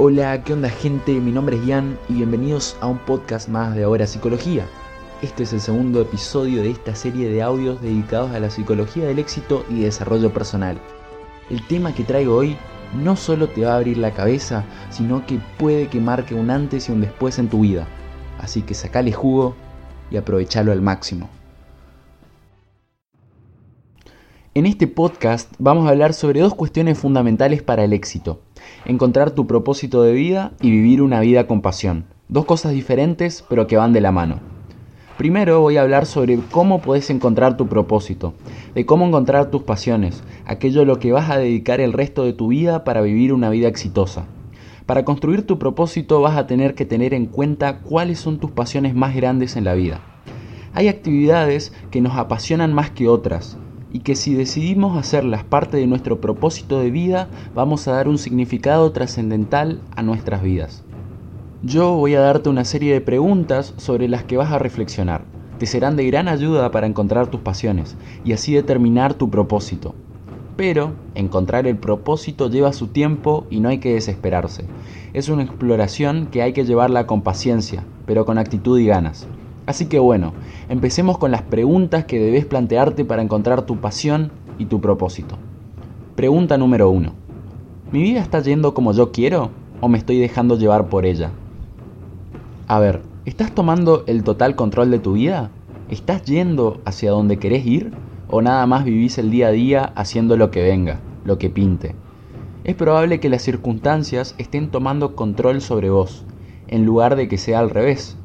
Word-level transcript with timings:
Hola, 0.00 0.44
¿qué 0.44 0.52
onda 0.52 0.70
gente? 0.70 1.10
Mi 1.14 1.32
nombre 1.32 1.56
es 1.56 1.66
Ian 1.66 1.98
y 2.08 2.12
bienvenidos 2.12 2.76
a 2.80 2.86
un 2.86 2.98
podcast 2.98 3.48
más 3.48 3.74
de 3.74 3.82
Ahora 3.82 4.06
Psicología. 4.06 4.64
Este 5.22 5.42
es 5.42 5.52
el 5.52 5.60
segundo 5.60 6.00
episodio 6.00 6.62
de 6.62 6.70
esta 6.70 6.94
serie 6.94 7.28
de 7.28 7.42
audios 7.42 7.82
dedicados 7.82 8.30
a 8.30 8.38
la 8.38 8.48
psicología 8.48 9.06
del 9.06 9.18
éxito 9.18 9.64
y 9.68 9.80
desarrollo 9.80 10.32
personal. 10.32 10.78
El 11.50 11.66
tema 11.66 11.96
que 11.96 12.04
traigo 12.04 12.36
hoy 12.36 12.56
no 12.94 13.16
solo 13.16 13.48
te 13.48 13.64
va 13.64 13.72
a 13.72 13.76
abrir 13.78 13.98
la 13.98 14.14
cabeza, 14.14 14.64
sino 14.90 15.26
que 15.26 15.40
puede 15.58 15.88
que 15.88 15.98
marque 15.98 16.36
un 16.36 16.50
antes 16.50 16.88
y 16.88 16.92
un 16.92 17.00
después 17.00 17.40
en 17.40 17.48
tu 17.48 17.62
vida. 17.62 17.88
Así 18.38 18.62
que 18.62 18.74
sacale 18.74 19.10
jugo 19.10 19.56
y 20.12 20.16
aprovechalo 20.16 20.70
al 20.70 20.80
máximo. 20.80 21.28
En 24.54 24.64
este 24.66 24.86
podcast 24.86 25.52
vamos 25.58 25.86
a 25.86 25.90
hablar 25.90 26.14
sobre 26.14 26.38
dos 26.38 26.54
cuestiones 26.54 26.98
fundamentales 26.98 27.64
para 27.64 27.82
el 27.82 27.92
éxito. 27.92 28.42
Encontrar 28.84 29.32
tu 29.32 29.46
propósito 29.46 30.02
de 30.02 30.12
vida 30.12 30.52
y 30.60 30.70
vivir 30.70 31.02
una 31.02 31.20
vida 31.20 31.46
con 31.46 31.60
pasión. 31.60 32.04
Dos 32.28 32.44
cosas 32.44 32.72
diferentes 32.72 33.44
pero 33.48 33.66
que 33.66 33.76
van 33.76 33.92
de 33.92 34.00
la 34.00 34.12
mano. 34.12 34.40
Primero 35.16 35.60
voy 35.60 35.76
a 35.76 35.82
hablar 35.82 36.06
sobre 36.06 36.38
cómo 36.50 36.80
puedes 36.80 37.10
encontrar 37.10 37.56
tu 37.56 37.66
propósito, 37.66 38.34
de 38.74 38.86
cómo 38.86 39.06
encontrar 39.06 39.50
tus 39.50 39.64
pasiones, 39.64 40.22
aquello 40.46 40.82
a 40.82 40.84
lo 40.84 41.00
que 41.00 41.10
vas 41.10 41.28
a 41.28 41.38
dedicar 41.38 41.80
el 41.80 41.92
resto 41.92 42.24
de 42.24 42.32
tu 42.32 42.48
vida 42.48 42.84
para 42.84 43.00
vivir 43.00 43.32
una 43.32 43.50
vida 43.50 43.66
exitosa. 43.66 44.26
Para 44.86 45.04
construir 45.04 45.46
tu 45.46 45.58
propósito 45.58 46.20
vas 46.20 46.36
a 46.36 46.46
tener 46.46 46.74
que 46.74 46.84
tener 46.84 47.14
en 47.14 47.26
cuenta 47.26 47.80
cuáles 47.80 48.20
son 48.20 48.38
tus 48.38 48.52
pasiones 48.52 48.94
más 48.94 49.14
grandes 49.14 49.56
en 49.56 49.64
la 49.64 49.74
vida. 49.74 50.00
Hay 50.72 50.86
actividades 50.86 51.72
que 51.90 52.00
nos 52.00 52.16
apasionan 52.16 52.72
más 52.72 52.90
que 52.90 53.08
otras 53.08 53.58
y 53.92 54.00
que 54.00 54.14
si 54.14 54.34
decidimos 54.34 54.96
hacerlas 54.96 55.44
parte 55.44 55.76
de 55.76 55.86
nuestro 55.86 56.20
propósito 56.20 56.78
de 56.78 56.90
vida 56.90 57.28
vamos 57.54 57.88
a 57.88 57.92
dar 57.92 58.08
un 58.08 58.18
significado 58.18 58.92
trascendental 58.92 59.80
a 59.96 60.02
nuestras 60.02 60.42
vidas. 60.42 60.84
Yo 61.62 61.94
voy 61.94 62.14
a 62.14 62.20
darte 62.20 62.48
una 62.48 62.64
serie 62.64 62.92
de 62.92 63.00
preguntas 63.00 63.74
sobre 63.78 64.08
las 64.08 64.24
que 64.24 64.36
vas 64.36 64.52
a 64.52 64.58
reflexionar. 64.58 65.22
Te 65.58 65.66
serán 65.66 65.96
de 65.96 66.06
gran 66.06 66.28
ayuda 66.28 66.70
para 66.70 66.86
encontrar 66.86 67.26
tus 67.26 67.40
pasiones 67.40 67.96
y 68.24 68.32
así 68.32 68.54
determinar 68.54 69.14
tu 69.14 69.28
propósito. 69.28 69.94
Pero 70.56 70.92
encontrar 71.14 71.66
el 71.66 71.76
propósito 71.76 72.48
lleva 72.48 72.72
su 72.72 72.88
tiempo 72.88 73.46
y 73.50 73.58
no 73.58 73.68
hay 73.68 73.78
que 73.78 73.94
desesperarse. 73.94 74.66
Es 75.14 75.28
una 75.28 75.42
exploración 75.42 76.28
que 76.30 76.42
hay 76.42 76.52
que 76.52 76.64
llevarla 76.64 77.06
con 77.06 77.22
paciencia, 77.22 77.84
pero 78.06 78.24
con 78.24 78.38
actitud 78.38 78.78
y 78.78 78.86
ganas. 78.86 79.26
Así 79.68 79.84
que 79.84 79.98
bueno, 79.98 80.32
empecemos 80.70 81.18
con 81.18 81.30
las 81.30 81.42
preguntas 81.42 82.06
que 82.06 82.18
debes 82.18 82.46
plantearte 82.46 83.04
para 83.04 83.20
encontrar 83.20 83.66
tu 83.66 83.76
pasión 83.76 84.32
y 84.58 84.64
tu 84.64 84.80
propósito. 84.80 85.36
Pregunta 86.16 86.56
número 86.56 86.88
1. 86.88 87.12
¿Mi 87.92 88.00
vida 88.00 88.20
está 88.20 88.40
yendo 88.40 88.72
como 88.72 88.94
yo 88.94 89.12
quiero 89.12 89.50
o 89.82 89.88
me 89.88 89.98
estoy 89.98 90.18
dejando 90.20 90.56
llevar 90.56 90.88
por 90.88 91.04
ella? 91.04 91.32
A 92.66 92.78
ver, 92.78 93.02
¿estás 93.26 93.54
tomando 93.54 94.04
el 94.06 94.24
total 94.24 94.56
control 94.56 94.90
de 94.90 95.00
tu 95.00 95.12
vida? 95.12 95.50
¿Estás 95.90 96.22
yendo 96.22 96.80
hacia 96.86 97.10
donde 97.10 97.38
querés 97.38 97.66
ir? 97.66 97.92
¿O 98.30 98.40
nada 98.40 98.64
más 98.64 98.86
vivís 98.86 99.18
el 99.18 99.30
día 99.30 99.48
a 99.48 99.52
día 99.52 99.92
haciendo 99.96 100.38
lo 100.38 100.50
que 100.50 100.62
venga, 100.62 101.00
lo 101.26 101.36
que 101.36 101.50
pinte? 101.50 101.94
Es 102.64 102.74
probable 102.74 103.20
que 103.20 103.28
las 103.28 103.42
circunstancias 103.42 104.34
estén 104.38 104.70
tomando 104.70 105.14
control 105.14 105.60
sobre 105.60 105.90
vos, 105.90 106.24
en 106.68 106.86
lugar 106.86 107.16
de 107.16 107.28
que 107.28 107.36
sea 107.36 107.58
al 107.58 107.68
revés. 107.68 108.17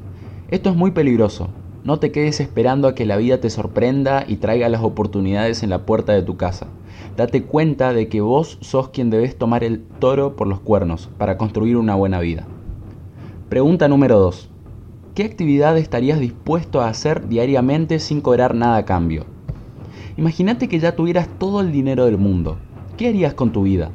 Esto 0.54 0.70
es 0.70 0.76
muy 0.76 0.92
peligroso. 0.92 1.48
No 1.82 1.98
te 1.98 2.12
quedes 2.12 2.38
esperando 2.38 2.86
a 2.86 2.94
que 2.94 3.06
la 3.06 3.16
vida 3.16 3.40
te 3.40 3.50
sorprenda 3.50 4.24
y 4.24 4.36
traiga 4.36 4.68
las 4.68 4.84
oportunidades 4.84 5.64
en 5.64 5.70
la 5.70 5.84
puerta 5.84 6.12
de 6.12 6.22
tu 6.22 6.36
casa. 6.36 6.68
Date 7.16 7.42
cuenta 7.42 7.92
de 7.92 8.06
que 8.06 8.20
vos 8.20 8.58
sos 8.60 8.90
quien 8.90 9.10
debes 9.10 9.36
tomar 9.36 9.64
el 9.64 9.80
toro 9.80 10.36
por 10.36 10.46
los 10.46 10.60
cuernos 10.60 11.10
para 11.18 11.38
construir 11.38 11.76
una 11.76 11.96
buena 11.96 12.20
vida. 12.20 12.46
Pregunta 13.48 13.88
número 13.88 14.20
2. 14.20 14.48
¿Qué 15.16 15.24
actividad 15.24 15.76
estarías 15.76 16.20
dispuesto 16.20 16.80
a 16.80 16.88
hacer 16.88 17.26
diariamente 17.26 17.98
sin 17.98 18.20
cobrar 18.20 18.54
nada 18.54 18.76
a 18.76 18.84
cambio? 18.84 19.24
Imagínate 20.16 20.68
que 20.68 20.78
ya 20.78 20.94
tuvieras 20.94 21.26
todo 21.40 21.62
el 21.62 21.72
dinero 21.72 22.04
del 22.04 22.18
mundo. 22.18 22.58
¿Qué 22.96 23.08
harías 23.08 23.34
con 23.34 23.50
tu 23.50 23.64
vida? 23.64 23.90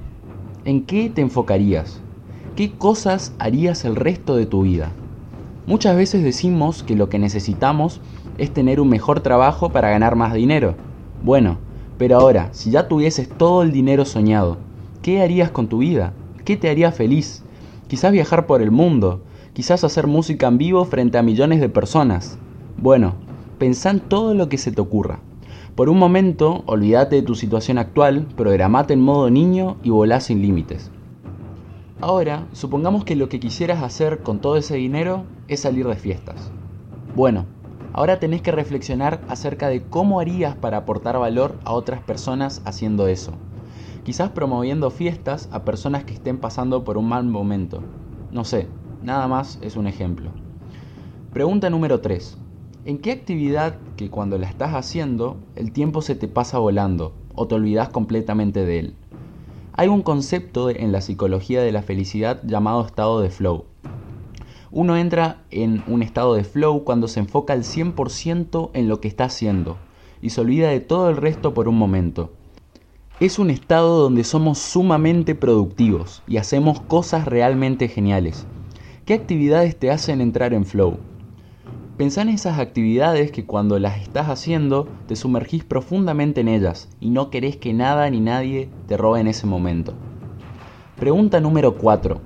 ¿En 0.65 0.83
qué 0.83 1.09
te 1.09 1.21
enfocarías? 1.21 2.01
¿Qué 2.57 2.73
cosas 2.73 3.33
harías 3.39 3.85
el 3.85 3.95
resto 3.95 4.35
de 4.35 4.45
tu 4.45 4.63
vida? 4.63 4.91
Muchas 5.69 5.95
veces 5.95 6.23
decimos 6.23 6.81
que 6.81 6.95
lo 6.95 7.09
que 7.09 7.19
necesitamos 7.19 8.01
es 8.39 8.51
tener 8.51 8.81
un 8.81 8.89
mejor 8.89 9.19
trabajo 9.19 9.69
para 9.69 9.91
ganar 9.91 10.15
más 10.15 10.33
dinero. 10.33 10.73
Bueno, 11.21 11.59
pero 11.99 12.17
ahora, 12.17 12.49
si 12.53 12.71
ya 12.71 12.87
tuvieses 12.87 13.29
todo 13.29 13.61
el 13.61 13.71
dinero 13.71 14.03
soñado, 14.03 14.57
¿qué 15.03 15.21
harías 15.21 15.51
con 15.51 15.67
tu 15.67 15.77
vida? 15.77 16.11
¿Qué 16.43 16.57
te 16.57 16.71
haría 16.71 16.91
feliz? 16.91 17.43
Quizás 17.87 18.11
viajar 18.11 18.47
por 18.47 18.63
el 18.63 18.71
mundo, 18.71 19.21
quizás 19.53 19.83
hacer 19.83 20.07
música 20.07 20.47
en 20.47 20.57
vivo 20.57 20.85
frente 20.85 21.19
a 21.19 21.21
millones 21.21 21.59
de 21.59 21.69
personas. 21.69 22.39
Bueno, 22.79 23.13
pensá 23.59 23.91
en 23.91 23.99
todo 23.99 24.33
lo 24.33 24.49
que 24.49 24.57
se 24.57 24.71
te 24.71 24.81
ocurra. 24.81 25.19
Por 25.75 25.89
un 25.89 25.99
momento, 25.99 26.63
olvídate 26.65 27.17
de 27.17 27.21
tu 27.21 27.35
situación 27.35 27.77
actual, 27.77 28.25
programate 28.35 28.95
en 28.95 29.01
modo 29.01 29.29
niño 29.29 29.77
y 29.83 29.91
volá 29.91 30.19
sin 30.19 30.41
límites. 30.41 30.89
Ahora, 32.01 32.47
supongamos 32.53 33.03
que 33.03 33.15
lo 33.15 33.29
que 33.29 33.39
quisieras 33.39 33.83
hacer 33.83 34.19
con 34.19 34.39
todo 34.39 34.57
ese 34.57 34.75
dinero 34.75 35.25
es 35.47 35.61
salir 35.61 35.87
de 35.87 35.95
fiestas. 35.95 36.51
Bueno, 37.15 37.45
ahora 37.93 38.19
tenés 38.19 38.41
que 38.41 38.51
reflexionar 38.51 39.21
acerca 39.27 39.67
de 39.67 39.83
cómo 39.83 40.19
harías 40.19 40.55
para 40.55 40.77
aportar 40.77 41.17
valor 41.19 41.55
a 41.65 41.73
otras 41.73 42.01
personas 42.01 42.61
haciendo 42.65 43.07
eso. 43.07 43.33
Quizás 44.03 44.29
promoviendo 44.29 44.89
fiestas 44.91 45.49
a 45.51 45.63
personas 45.65 46.03
que 46.05 46.13
estén 46.13 46.37
pasando 46.37 46.83
por 46.83 46.97
un 46.97 47.09
mal 47.09 47.25
momento. 47.25 47.83
No 48.31 48.45
sé, 48.45 48.67
Nada 49.01 49.29
más 49.29 49.59
es 49.61 49.77
un 49.77 49.87
ejemplo. 49.87 50.29
Pregunta 51.31 51.69
número 51.69 52.01
3. 52.01 52.37
¿En 52.83 52.97
qué 52.97 53.13
actividad 53.13 53.77
que 53.95 54.09
cuando 54.09 54.37
la 54.37 54.47
estás 54.47 54.73
haciendo 54.73 55.37
el 55.55 55.71
tiempo 55.71 56.01
se 56.01 56.15
te 56.15 56.27
pasa 56.27 56.59
volando 56.59 57.13
o 57.33 57.47
te 57.47 57.55
olvidas 57.55 57.89
completamente 57.89 58.65
de 58.65 58.79
él? 58.79 58.95
Hay 59.79 59.87
un 59.87 60.01
concepto 60.01 60.69
en 60.69 60.91
la 60.91 60.99
psicología 60.99 61.61
de 61.61 61.71
la 61.71 61.81
felicidad 61.81 62.41
llamado 62.43 62.85
estado 62.85 63.21
de 63.21 63.29
flow. 63.29 63.63
Uno 64.71 64.97
entra 64.97 65.45
en 65.51 65.85
un 65.87 66.03
estado 66.03 66.33
de 66.33 66.43
flow 66.43 66.83
cuando 66.83 67.07
se 67.07 67.21
enfoca 67.21 67.53
al 67.53 67.63
100% 67.63 68.71
en 68.73 68.89
lo 68.89 68.99
que 68.99 69.07
está 69.07 69.23
haciendo 69.23 69.77
y 70.21 70.31
se 70.31 70.41
olvida 70.41 70.67
de 70.67 70.81
todo 70.81 71.09
el 71.09 71.15
resto 71.15 71.53
por 71.53 71.69
un 71.69 71.77
momento. 71.77 72.33
Es 73.21 73.39
un 73.39 73.49
estado 73.49 74.01
donde 74.01 74.25
somos 74.25 74.57
sumamente 74.57 75.33
productivos 75.33 76.23
y 76.27 76.35
hacemos 76.35 76.81
cosas 76.81 77.23
realmente 77.23 77.87
geniales. 77.87 78.47
¿Qué 79.05 79.13
actividades 79.13 79.79
te 79.79 79.91
hacen 79.91 80.19
entrar 80.19 80.53
en 80.53 80.65
flow? 80.65 80.97
Pensá 81.99 82.21
en 82.21 82.29
esas 82.29 82.59
actividades 82.59 83.29
que 83.29 83.45
cuando 83.45 83.77
las 83.77 84.01
estás 84.01 84.27
haciendo 84.29 84.87
te 85.05 85.17
sumergís 85.17 85.65
profundamente 85.65 86.39
en 86.39 86.47
ellas 86.47 86.87
y 87.01 87.09
no 87.09 87.29
querés 87.29 87.57
que 87.57 87.73
nada 87.73 88.09
ni 88.09 88.21
nadie 88.21 88.69
te 88.85 88.95
robe 88.95 89.19
en 89.19 89.27
ese 89.27 89.45
momento. 89.45 89.95
Pregunta 90.97 91.41
número 91.41 91.77
4. 91.77 92.21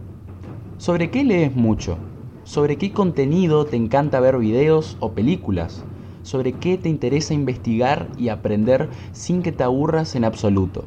¿Sobre 0.77 1.09
qué 1.09 1.23
lees 1.23 1.55
mucho? 1.55 1.97
¿Sobre 2.43 2.77
qué 2.77 2.93
contenido 2.93 3.65
te 3.65 3.75
encanta 3.75 4.19
ver 4.19 4.37
videos 4.37 4.95
o 4.99 5.15
películas? 5.15 5.81
¿Sobre 6.21 6.53
qué 6.59 6.77
te 6.77 6.89
interesa 6.89 7.33
investigar 7.33 8.11
y 8.15 8.29
aprender 8.29 8.91
sin 9.11 9.41
que 9.41 9.51
te 9.51 9.63
aburras 9.63 10.13
en 10.15 10.23
absoluto? 10.23 10.85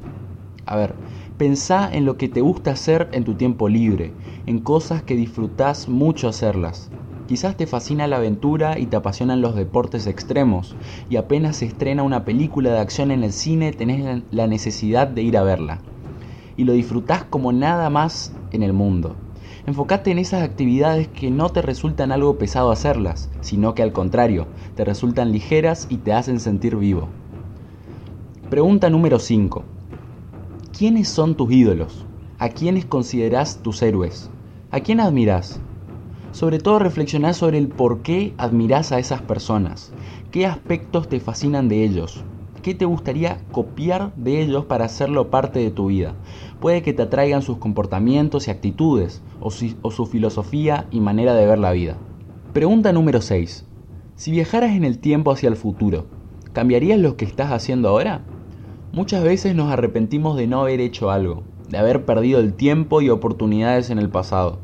A 0.64 0.76
ver, 0.76 0.94
Pensá 1.36 1.90
en 1.92 2.04
lo 2.04 2.16
que 2.18 2.28
te 2.28 2.40
gusta 2.40 2.70
hacer 2.70 3.08
en 3.12 3.24
tu 3.24 3.34
tiempo 3.34 3.68
libre, 3.68 4.14
en 4.46 4.60
cosas 4.60 5.02
que 5.02 5.16
disfrutás 5.16 5.88
mucho 5.88 6.28
hacerlas. 6.28 6.92
Quizás 7.26 7.56
te 7.56 7.66
fascina 7.66 8.06
la 8.06 8.18
aventura 8.18 8.78
y 8.78 8.86
te 8.86 8.96
apasionan 8.96 9.40
los 9.40 9.56
deportes 9.56 10.06
extremos, 10.06 10.76
y 11.08 11.16
apenas 11.16 11.56
se 11.56 11.66
estrena 11.66 12.04
una 12.04 12.24
película 12.24 12.70
de 12.70 12.78
acción 12.78 13.10
en 13.10 13.24
el 13.24 13.32
cine 13.32 13.72
tenés 13.72 14.22
la 14.30 14.46
necesidad 14.46 15.08
de 15.08 15.22
ir 15.22 15.36
a 15.36 15.42
verla. 15.42 15.80
Y 16.56 16.64
lo 16.64 16.72
disfrutás 16.72 17.24
como 17.24 17.52
nada 17.52 17.90
más 17.90 18.32
en 18.52 18.62
el 18.62 18.72
mundo. 18.72 19.16
Enfocate 19.66 20.12
en 20.12 20.18
esas 20.18 20.44
actividades 20.44 21.08
que 21.08 21.32
no 21.32 21.48
te 21.48 21.62
resultan 21.62 22.12
algo 22.12 22.38
pesado 22.38 22.70
hacerlas, 22.70 23.28
sino 23.40 23.74
que 23.74 23.82
al 23.82 23.92
contrario, 23.92 24.46
te 24.76 24.84
resultan 24.84 25.32
ligeras 25.32 25.88
y 25.90 25.96
te 25.96 26.12
hacen 26.12 26.38
sentir 26.38 26.76
vivo. 26.76 27.08
Pregunta 28.48 28.88
número 28.88 29.18
5. 29.18 29.64
¿Quiénes 30.78 31.08
son 31.08 31.34
tus 31.34 31.50
ídolos? 31.50 32.06
¿A 32.38 32.50
quiénes 32.50 32.84
considerás 32.84 33.62
tus 33.64 33.82
héroes? 33.82 34.30
¿A 34.70 34.78
quién 34.78 35.00
admirás? 35.00 35.60
Sobre 36.36 36.58
todo 36.58 36.78
reflexioná 36.78 37.32
sobre 37.32 37.56
el 37.56 37.68
por 37.68 38.02
qué 38.02 38.34
admirás 38.36 38.92
a 38.92 38.98
esas 38.98 39.22
personas, 39.22 39.94
qué 40.30 40.44
aspectos 40.44 41.08
te 41.08 41.18
fascinan 41.18 41.70
de 41.70 41.82
ellos, 41.82 42.24
qué 42.60 42.74
te 42.74 42.84
gustaría 42.84 43.38
copiar 43.52 44.14
de 44.16 44.42
ellos 44.42 44.66
para 44.66 44.84
hacerlo 44.84 45.30
parte 45.30 45.60
de 45.60 45.70
tu 45.70 45.86
vida. 45.86 46.12
Puede 46.60 46.82
que 46.82 46.92
te 46.92 47.04
atraigan 47.04 47.40
sus 47.40 47.56
comportamientos 47.56 48.48
y 48.48 48.50
actitudes, 48.50 49.22
o, 49.40 49.50
o 49.80 49.90
su 49.90 50.04
filosofía 50.04 50.86
y 50.90 51.00
manera 51.00 51.32
de 51.32 51.46
ver 51.46 51.58
la 51.58 51.72
vida. 51.72 51.96
Pregunta 52.52 52.92
número 52.92 53.22
6. 53.22 53.64
Si 54.16 54.30
viajaras 54.30 54.76
en 54.76 54.84
el 54.84 54.98
tiempo 54.98 55.30
hacia 55.30 55.48
el 55.48 55.56
futuro, 55.56 56.04
¿cambiarías 56.52 57.00
lo 57.00 57.16
que 57.16 57.24
estás 57.24 57.50
haciendo 57.50 57.88
ahora? 57.88 58.20
Muchas 58.92 59.24
veces 59.24 59.54
nos 59.54 59.72
arrepentimos 59.72 60.36
de 60.36 60.46
no 60.46 60.60
haber 60.60 60.80
hecho 60.80 61.10
algo, 61.10 61.44
de 61.70 61.78
haber 61.78 62.04
perdido 62.04 62.40
el 62.40 62.52
tiempo 62.52 63.00
y 63.00 63.08
oportunidades 63.08 63.88
en 63.88 63.98
el 63.98 64.10
pasado. 64.10 64.58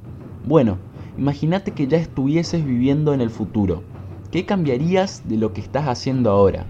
Bueno, 0.45 0.77
imagínate 1.17 1.73
que 1.73 1.87
ya 1.87 1.99
estuvieses 1.99 2.65
viviendo 2.65 3.15
en 3.15 3.21
el 3.21 3.31
futuro. 3.31 3.83
¿Qué 4.31 4.47
cambiarías 4.47 5.29
de 5.29 5.37
lo 5.37 5.53
que 5.53 5.61
estás 5.61 5.87
haciendo 5.89 6.31
ahora? 6.31 6.67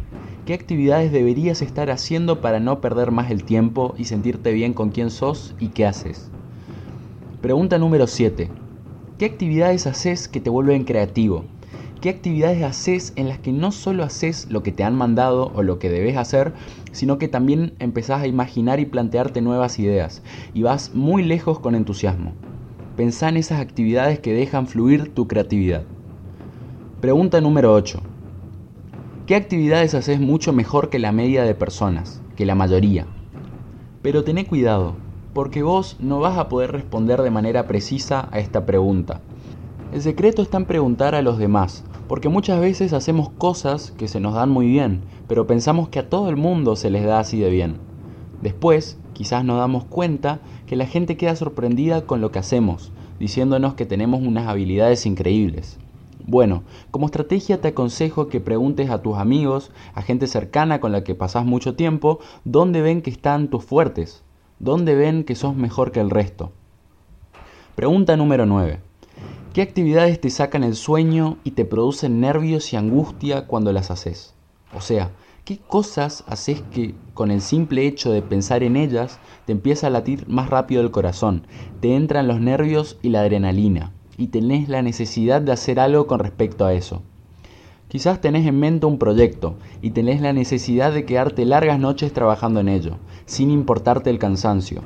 ¿Qué 0.47 0.55
actividades 0.55 1.13
deberías 1.13 1.63
estar 1.63 1.91
haciendo 1.91 2.41
para 2.41 2.59
no 2.59 2.81
perder 2.81 3.13
más 3.13 3.31
el 3.31 3.45
tiempo 3.45 3.95
y 3.97 4.07
sentirte 4.07 4.53
bien 4.53 4.75
con 4.75 4.91
quién 4.91 5.11
sos 5.11 5.55
y 5.61 5.69
qué 5.69 5.87
haces? 5.87 6.31
Pregunta 7.41 7.79
número 7.79 8.09
7. 8.09 8.51
¿Qué 9.19 9.27
actividades 9.27 9.87
haces 9.87 10.27
que 10.27 10.41
te 10.41 10.51
vuelven 10.51 10.83
creativo? 10.83 11.45
¿Qué 12.01 12.09
actividades 12.09 12.65
haces 12.65 13.13
en 13.15 13.29
las 13.29 13.39
que 13.39 13.53
no 13.53 13.71
solo 13.71 14.03
haces 14.03 14.49
lo 14.51 14.65
que 14.65 14.73
te 14.73 14.83
han 14.83 14.97
mandado 14.97 15.53
o 15.55 15.63
lo 15.63 15.79
que 15.79 15.89
debes 15.89 16.17
hacer, 16.17 16.53
sino 16.91 17.19
que 17.19 17.29
también 17.29 17.75
empezás 17.79 18.23
a 18.23 18.27
imaginar 18.27 18.81
y 18.81 18.87
plantearte 18.87 19.41
nuevas 19.41 19.79
ideas 19.79 20.23
y 20.53 20.63
vas 20.63 20.93
muy 20.95 21.23
lejos 21.23 21.61
con 21.61 21.77
entusiasmo? 21.77 22.33
Pensá 22.97 23.31
en 23.31 23.39
esas 23.39 23.59
actividades 23.59 24.21
que 24.21 24.35
dejan 24.35 24.67
fluir 24.67 25.15
tu 25.15 25.27
creatividad. 25.27 25.83
Pregunta 27.01 27.41
número 27.41 27.73
8. 27.73 28.03
¿Qué 29.27 29.35
actividades 29.35 29.95
haces 29.95 30.21
mucho 30.21 30.53
mejor 30.53 30.91
que 30.91 30.99
la 30.99 31.11
media 31.11 31.45
de 31.45 31.55
personas, 31.55 32.21
que 32.37 32.45
la 32.45 32.55
mayoría? 32.55 33.07
Pero 34.03 34.25
tené 34.25 34.45
cuidado, 34.45 34.97
porque 35.33 35.63
vos 35.63 35.97
no 36.01 36.21
vas 36.21 36.37
a 36.37 36.51
poder 36.51 36.71
responder 36.73 37.23
de 37.23 37.31
manera 37.31 37.67
precisa 37.67 38.29
a 38.31 38.41
esta 38.41 38.67
pregunta. 38.67 39.23
El 39.95 40.03
secreto 40.03 40.43
está 40.43 40.59
en 40.59 40.67
preguntar 40.67 41.15
a 41.15 41.23
los 41.23 41.39
demás, 41.39 41.85
porque 42.09 42.29
muchas 42.29 42.61
veces 42.61 42.93
hacemos 42.93 43.31
cosas 43.31 43.93
que 43.93 44.07
se 44.07 44.21
nos 44.21 44.35
dan 44.35 44.51
muy 44.51 44.67
bien, 44.67 45.01
pero 45.29 45.47
pensamos 45.47 45.89
que 45.89 46.01
a 46.01 46.11
todo 46.11 46.29
el 46.29 46.37
mundo 46.37 46.77
se 46.77 46.91
les 46.91 47.07
da 47.07 47.21
así 47.21 47.41
de 47.41 47.49
bien. 47.49 47.92
Después, 48.43 48.99
quizás 49.15 49.45
nos 49.45 49.59
damos 49.59 49.85
cuenta 49.85 50.41
que 50.67 50.77
la 50.77 50.87
gente 50.87 51.17
queda 51.17 51.37
sorprendida 51.37 52.03
con 52.03 52.21
lo 52.21 52.33
que 52.33 52.41
hacemos, 52.41 52.91
diciéndonos 53.19 53.75
que 53.75 53.87
tenemos 53.87 54.21
unas 54.21 54.49
habilidades 54.49 55.07
increíbles. 55.07 55.79
Bueno, 56.27 56.63
como 56.91 57.07
estrategia 57.07 57.61
te 57.61 57.69
aconsejo 57.69 58.29
que 58.29 58.41
preguntes 58.41 58.91
a 58.91 59.01
tus 59.03 59.17
amigos, 59.17 59.71
a 59.95 60.03
gente 60.03 60.27
cercana 60.27 60.81
con 60.81 60.93
la 60.93 61.05
que 61.05 61.15
pasás 61.15 61.45
mucho 61.45 61.75
tiempo, 61.75 62.19
dónde 62.45 62.83
ven 62.83 63.03
que 63.03 63.11
están 63.11 63.49
tus 63.49 63.65
fuertes, 63.65 64.23
dónde 64.59 64.95
ven 64.95 65.25
que 65.25 65.35
sos 65.35 65.57
mejor 65.57 65.93
que 65.93 66.01
el 66.01 66.11
resto. 66.11 66.53
Pregunta 67.75 68.17
número 68.17 68.45
9. 68.47 68.81
¿Qué 69.53 69.63
actividades 69.63 70.21
te 70.21 70.31
sacan 70.31 70.65
el 70.65 70.77
sueño 70.77 71.39
y 71.45 71.53
te 71.53 71.65
producen 71.65 72.21
nervios 72.21 72.73
y 72.73 72.77
angustia 72.77 73.47
cuando 73.47 73.73
las 73.73 73.91
haces? 73.91 74.35
O 74.75 74.81
sea, 74.81 75.11
¿qué 75.45 75.59
cosas 75.59 76.25
haces 76.27 76.63
que 76.71 76.95
con 77.15 77.31
el 77.31 77.41
simple 77.41 77.87
hecho 77.87 78.13
de 78.13 78.23
pensar 78.23 78.63
en 78.63 78.77
ellas 78.77 79.19
te 79.47 79.53
empieza 79.53 79.89
a 79.89 79.91
latir 79.91 80.27
más 80.29 80.51
rápido 80.51 80.83
el 80.83 80.91
corazón, 80.91 81.47
te 81.81 81.95
entran 81.95 82.29
los 82.29 82.41
nervios 82.41 82.99
y 83.03 83.09
la 83.11 83.21
adrenalina? 83.21 83.93
y 84.17 84.29
tenés 84.29 84.69
la 84.69 84.83
necesidad 84.83 85.43
de 85.43 85.53
hacer 85.53 85.81
algo 85.81 86.07
con 86.07 86.21
respecto 86.21 86.65
a 86.65 86.75
eso. 86.75 87.03
Quizás 87.89 88.21
tenés 88.21 88.47
en 88.47 88.59
mente 88.59 88.87
un 88.87 88.99
proyecto 88.99 89.57
y 89.83 89.91
tenés 89.91 90.21
la 90.21 90.33
necesidad 90.33 90.93
de 90.93 91.05
quedarte 91.05 91.45
largas 91.45 91.79
noches 91.79 92.13
trabajando 92.13 92.61
en 92.61 92.69
ello, 92.69 92.97
sin 93.27 93.51
importarte 93.51 94.11
el 94.11 94.19
cansancio. 94.19 94.81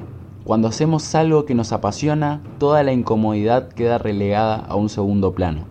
Cuando 0.44 0.68
hacemos 0.68 1.14
algo 1.14 1.44
que 1.44 1.54
nos 1.54 1.72
apasiona, 1.72 2.42
toda 2.58 2.82
la 2.82 2.92
incomodidad 2.92 3.68
queda 3.68 3.98
relegada 3.98 4.56
a 4.56 4.74
un 4.76 4.88
segundo 4.88 5.34
plano. 5.34 5.66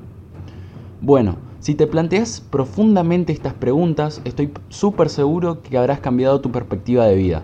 Bueno, 1.02 1.38
si 1.66 1.74
te 1.74 1.88
planteas 1.88 2.42
profundamente 2.42 3.34
estas 3.34 3.56
preguntas, 3.56 4.22
estoy 4.24 4.52
súper 4.70 5.10
seguro 5.10 5.64
que 5.64 5.80
habrás 5.80 6.00
cambiado 6.00 6.40
tu 6.40 6.52
perspectiva 6.52 7.08
de 7.08 7.16
vida 7.16 7.42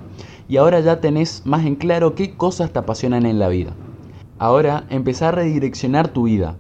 y 0.47 0.57
ahora 0.57 0.79
ya 0.79 1.01
tenés 1.01 1.41
más 1.44 1.65
en 1.65 1.73
claro 1.73 2.13
qué 2.13 2.35
cosas 2.35 2.71
te 2.71 2.77
apasionan 2.77 3.25
en 3.25 3.39
la 3.39 3.47
vida. 3.47 3.71
Ahora, 4.38 4.85
empezar 4.91 5.29
a 5.29 5.38
redireccionar 5.38 6.09
tu 6.09 6.25
vida. 6.25 6.56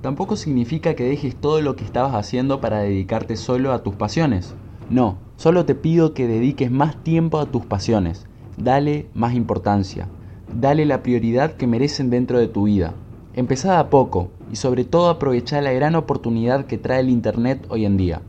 Tampoco 0.00 0.34
significa 0.34 0.96
que 0.96 1.04
dejes 1.04 1.36
todo 1.36 1.60
lo 1.60 1.76
que 1.76 1.84
estabas 1.84 2.12
haciendo 2.12 2.60
para 2.60 2.80
dedicarte 2.80 3.36
solo 3.36 3.72
a 3.72 3.84
tus 3.84 3.94
pasiones. 3.94 4.56
No, 4.90 5.16
solo 5.36 5.64
te 5.64 5.76
pido 5.76 6.12
que 6.12 6.26
dediques 6.26 6.72
más 6.72 6.96
tiempo 7.04 7.38
a 7.38 7.46
tus 7.46 7.64
pasiones. 7.64 8.26
Dale 8.56 9.06
más 9.14 9.34
importancia. 9.34 10.08
Dale 10.52 10.84
la 10.84 11.04
prioridad 11.04 11.52
que 11.52 11.68
merecen 11.68 12.10
dentro 12.10 12.40
de 12.40 12.48
tu 12.48 12.64
vida. 12.64 12.94
Empezá 13.36 13.78
a 13.78 13.90
poco 13.90 14.30
y 14.50 14.56
sobre 14.56 14.86
todo 14.86 15.10
aprovecha 15.10 15.60
la 15.60 15.70
gran 15.70 15.94
oportunidad 15.94 16.64
que 16.64 16.78
trae 16.78 17.00
el 17.00 17.10
Internet 17.10 17.66
hoy 17.68 17.84
en 17.84 17.98
día. 17.98 18.22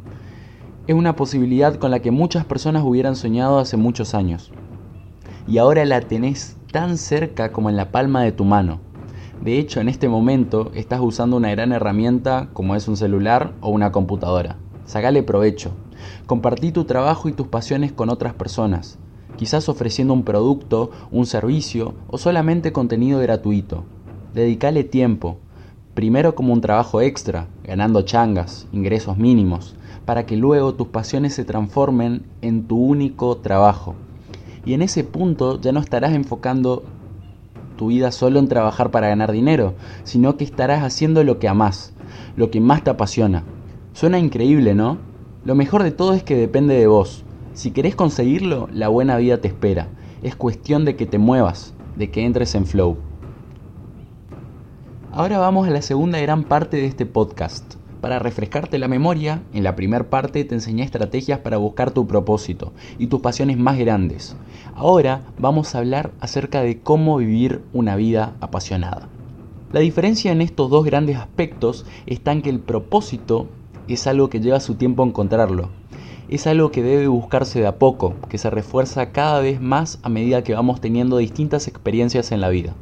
Es 0.86 0.96
una 0.96 1.16
posibilidad 1.16 1.76
con 1.76 1.92
la 1.92 2.02
que 2.02 2.12
muchas 2.12 2.44
personas 2.44 2.84
hubieran 2.84 3.16
soñado 3.16 3.58
hace 3.58 3.78
muchos 3.78 4.14
años. 4.14 4.52
Y 5.48 5.60
ahora 5.60 5.86
la 5.86 6.02
tenés 6.02 6.58
tan 6.74 6.98
cerca 6.98 7.54
como 7.54 7.70
en 7.70 7.78
la 7.78 7.90
palma 7.90 8.22
de 8.22 8.34
tu 8.34 8.44
mano. 8.44 8.82
De 9.42 9.58
hecho, 9.58 9.80
en 9.80 9.88
este 9.88 10.10
momento 10.10 10.72
estás 10.76 11.00
usando 11.00 11.38
una 11.38 11.52
gran 11.52 11.72
herramienta 11.72 12.50
como 12.52 12.76
es 12.76 12.90
un 12.90 12.98
celular 12.98 13.54
o 13.62 13.70
una 13.70 13.94
computadora. 13.94 14.58
Sacale 14.84 15.24
provecho. 15.24 15.72
Compartí 16.26 16.74
tu 16.74 16.84
trabajo 16.84 17.30
y 17.30 17.32
tus 17.32 17.48
pasiones 17.48 17.94
con 17.94 18.10
otras 18.10 18.34
personas, 18.34 19.00
quizás 19.38 19.70
ofreciendo 19.70 20.14
un 20.14 20.24
producto, 20.24 20.92
un 21.12 21.26
servicio 21.26 21.94
o 22.10 22.18
solamente 22.18 22.74
contenido 22.74 23.22
gratuito. 23.22 23.86
Dedicale 24.34 24.84
tiempo, 24.84 25.38
primero 25.94 26.36
como 26.36 26.54
un 26.54 26.62
trabajo 26.62 27.02
extra, 27.02 27.48
ganando 27.64 28.04
changas, 28.04 28.68
ingresos 28.72 29.18
mínimos, 29.18 29.76
para 30.06 30.26
que 30.26 30.38
luego 30.38 30.76
tus 30.76 30.88
pasiones 30.88 31.34
se 31.34 31.44
transformen 31.44 32.24
en 32.42 32.68
tu 32.68 32.78
único 32.78 33.38
trabajo. 33.38 33.96
Y 34.66 34.74
en 34.74 34.82
ese 34.82 35.04
punto 35.04 35.60
ya 35.60 35.72
no 35.72 35.80
estarás 35.80 36.14
enfocando 36.14 36.84
tu 37.78 37.88
vida 37.88 38.12
solo 38.12 38.40
en 38.40 38.48
trabajar 38.48 38.92
para 38.92 39.08
ganar 39.08 39.32
dinero, 39.32 39.76
sino 40.04 40.36
que 40.36 40.44
estarás 40.44 40.84
haciendo 40.84 41.24
lo 41.24 41.40
que 41.40 41.48
amás, 41.48 41.94
lo 42.36 42.52
que 42.52 42.60
más 42.60 42.84
te 42.84 42.90
apasiona. 42.90 43.44
Suena 43.94 44.20
increíble, 44.20 44.76
¿no? 44.76 44.98
Lo 45.46 45.56
mejor 45.56 45.84
de 45.84 45.92
todo 45.92 46.14
es 46.14 46.24
que 46.24 46.36
depende 46.36 46.76
de 46.76 46.88
vos. 46.88 47.24
Si 47.54 47.72
querés 47.72 47.96
conseguirlo, 47.96 48.68
la 48.72 48.90
buena 48.90 49.18
vida 49.18 49.40
te 49.40 49.48
espera. 49.48 49.88
Es 50.22 50.36
cuestión 50.36 50.86
de 50.86 50.96
que 50.96 51.06
te 51.06 51.18
muevas, 51.18 51.74
de 51.96 52.12
que 52.12 52.26
entres 52.26 52.54
en 52.54 52.66
flow. 52.66 52.98
Ahora 55.18 55.40
vamos 55.40 55.68
a 55.68 55.72
la 55.72 55.82
segunda 55.82 56.20
gran 56.20 56.44
parte 56.44 56.78
de 56.78 56.86
este 56.86 57.08
podcast. 57.08 57.74
Para 58.02 58.20
refrescarte 58.20 58.78
la 58.78 58.88
memoria, 58.88 59.42
en 59.52 59.64
la 59.64 59.76
primera 59.76 60.12
parte 60.12 60.44
te 60.44 60.54
enseñé 60.54 60.84
estrategias 60.84 61.40
para 61.40 61.58
buscar 61.58 61.90
tu 61.90 62.06
propósito 62.06 62.72
y 63.00 63.08
tus 63.08 63.22
pasiones 63.22 63.58
más 63.58 63.80
grandes. 63.80 64.36
Ahora 64.76 65.24
vamos 65.40 65.74
a 65.74 65.80
hablar 65.80 66.12
acerca 66.20 66.62
de 66.62 66.82
cómo 66.82 67.18
vivir 67.18 67.64
una 67.74 67.96
vida 67.96 68.36
apasionada. 68.42 69.10
La 69.72 69.80
diferencia 69.80 70.32
en 70.32 70.40
estos 70.40 70.70
dos 70.70 70.86
grandes 70.86 71.18
aspectos 71.18 71.88
está 72.06 72.32
en 72.32 72.44
que 72.44 72.52
el 72.52 72.60
propósito 72.60 73.48
es 73.88 74.06
algo 74.06 74.30
que 74.30 74.40
lleva 74.40 74.60
su 74.60 74.76
tiempo 74.76 75.04
encontrarlo. 75.04 75.70
Es 76.30 76.46
algo 76.46 76.70
que 76.70 76.84
debe 76.84 77.08
buscarse 77.08 77.60
de 77.60 77.66
a 77.66 77.80
poco, 77.80 78.14
que 78.30 78.38
se 78.38 78.52
refuerza 78.52 79.12
cada 79.14 79.40
vez 79.40 79.60
más 79.62 79.98
a 80.04 80.10
medida 80.10 80.44
que 80.44 80.54
vamos 80.54 80.80
teniendo 80.80 81.18
distintas 81.18 81.68
experiencias 81.68 82.32
en 82.32 82.40
la 82.40 82.50
vida. 82.50 82.76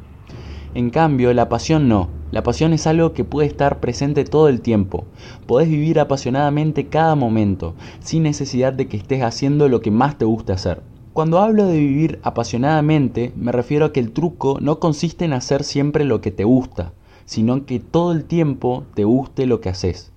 En 0.74 0.90
cambio, 0.90 1.32
la 1.32 1.48
pasión 1.48 1.88
no. 1.88 2.10
La 2.32 2.42
pasión 2.42 2.72
es 2.72 2.88
algo 2.88 3.12
que 3.12 3.22
puede 3.22 3.46
estar 3.46 3.78
presente 3.78 4.24
todo 4.24 4.48
el 4.48 4.60
tiempo. 4.60 5.04
Podés 5.46 5.68
vivir 5.68 6.00
apasionadamente 6.00 6.88
cada 6.88 7.14
momento, 7.14 7.74
sin 8.00 8.24
necesidad 8.24 8.72
de 8.72 8.88
que 8.88 8.96
estés 8.96 9.22
haciendo 9.22 9.68
lo 9.68 9.80
que 9.80 9.92
más 9.92 10.18
te 10.18 10.24
guste 10.24 10.52
hacer. 10.52 10.82
Cuando 11.12 11.38
hablo 11.38 11.66
de 11.66 11.78
vivir 11.78 12.18
apasionadamente, 12.24 13.32
me 13.36 13.52
refiero 13.52 13.86
a 13.86 13.92
que 13.92 14.00
el 14.00 14.12
truco 14.12 14.58
no 14.60 14.80
consiste 14.80 15.24
en 15.24 15.34
hacer 15.34 15.62
siempre 15.62 16.04
lo 16.04 16.20
que 16.20 16.32
te 16.32 16.44
gusta, 16.44 16.92
sino 17.26 17.54
en 17.54 17.60
que 17.62 17.78
todo 17.80 18.12
el 18.12 18.24
tiempo 18.24 18.84
te 18.94 19.04
guste 19.04 19.46
lo 19.46 19.60
que 19.60 19.68
haces. 19.68 20.12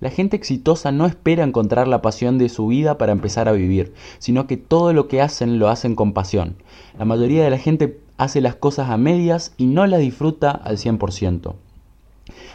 La 0.00 0.10
gente 0.10 0.36
exitosa 0.36 0.92
no 0.92 1.06
espera 1.06 1.44
encontrar 1.44 1.88
la 1.88 2.02
pasión 2.02 2.36
de 2.36 2.50
su 2.50 2.66
vida 2.66 2.98
para 2.98 3.12
empezar 3.12 3.48
a 3.48 3.52
vivir, 3.52 3.94
sino 4.18 4.46
que 4.46 4.58
todo 4.58 4.92
lo 4.92 5.08
que 5.08 5.22
hacen 5.22 5.58
lo 5.58 5.70
hacen 5.70 5.94
con 5.94 6.12
pasión. 6.12 6.56
La 6.98 7.06
mayoría 7.06 7.42
de 7.42 7.50
la 7.50 7.58
gente 7.58 8.03
hace 8.16 8.40
las 8.40 8.54
cosas 8.54 8.90
a 8.90 8.96
medias 8.96 9.54
y 9.56 9.66
no 9.66 9.86
las 9.86 10.00
disfruta 10.00 10.50
al 10.50 10.76
100%. 10.76 11.54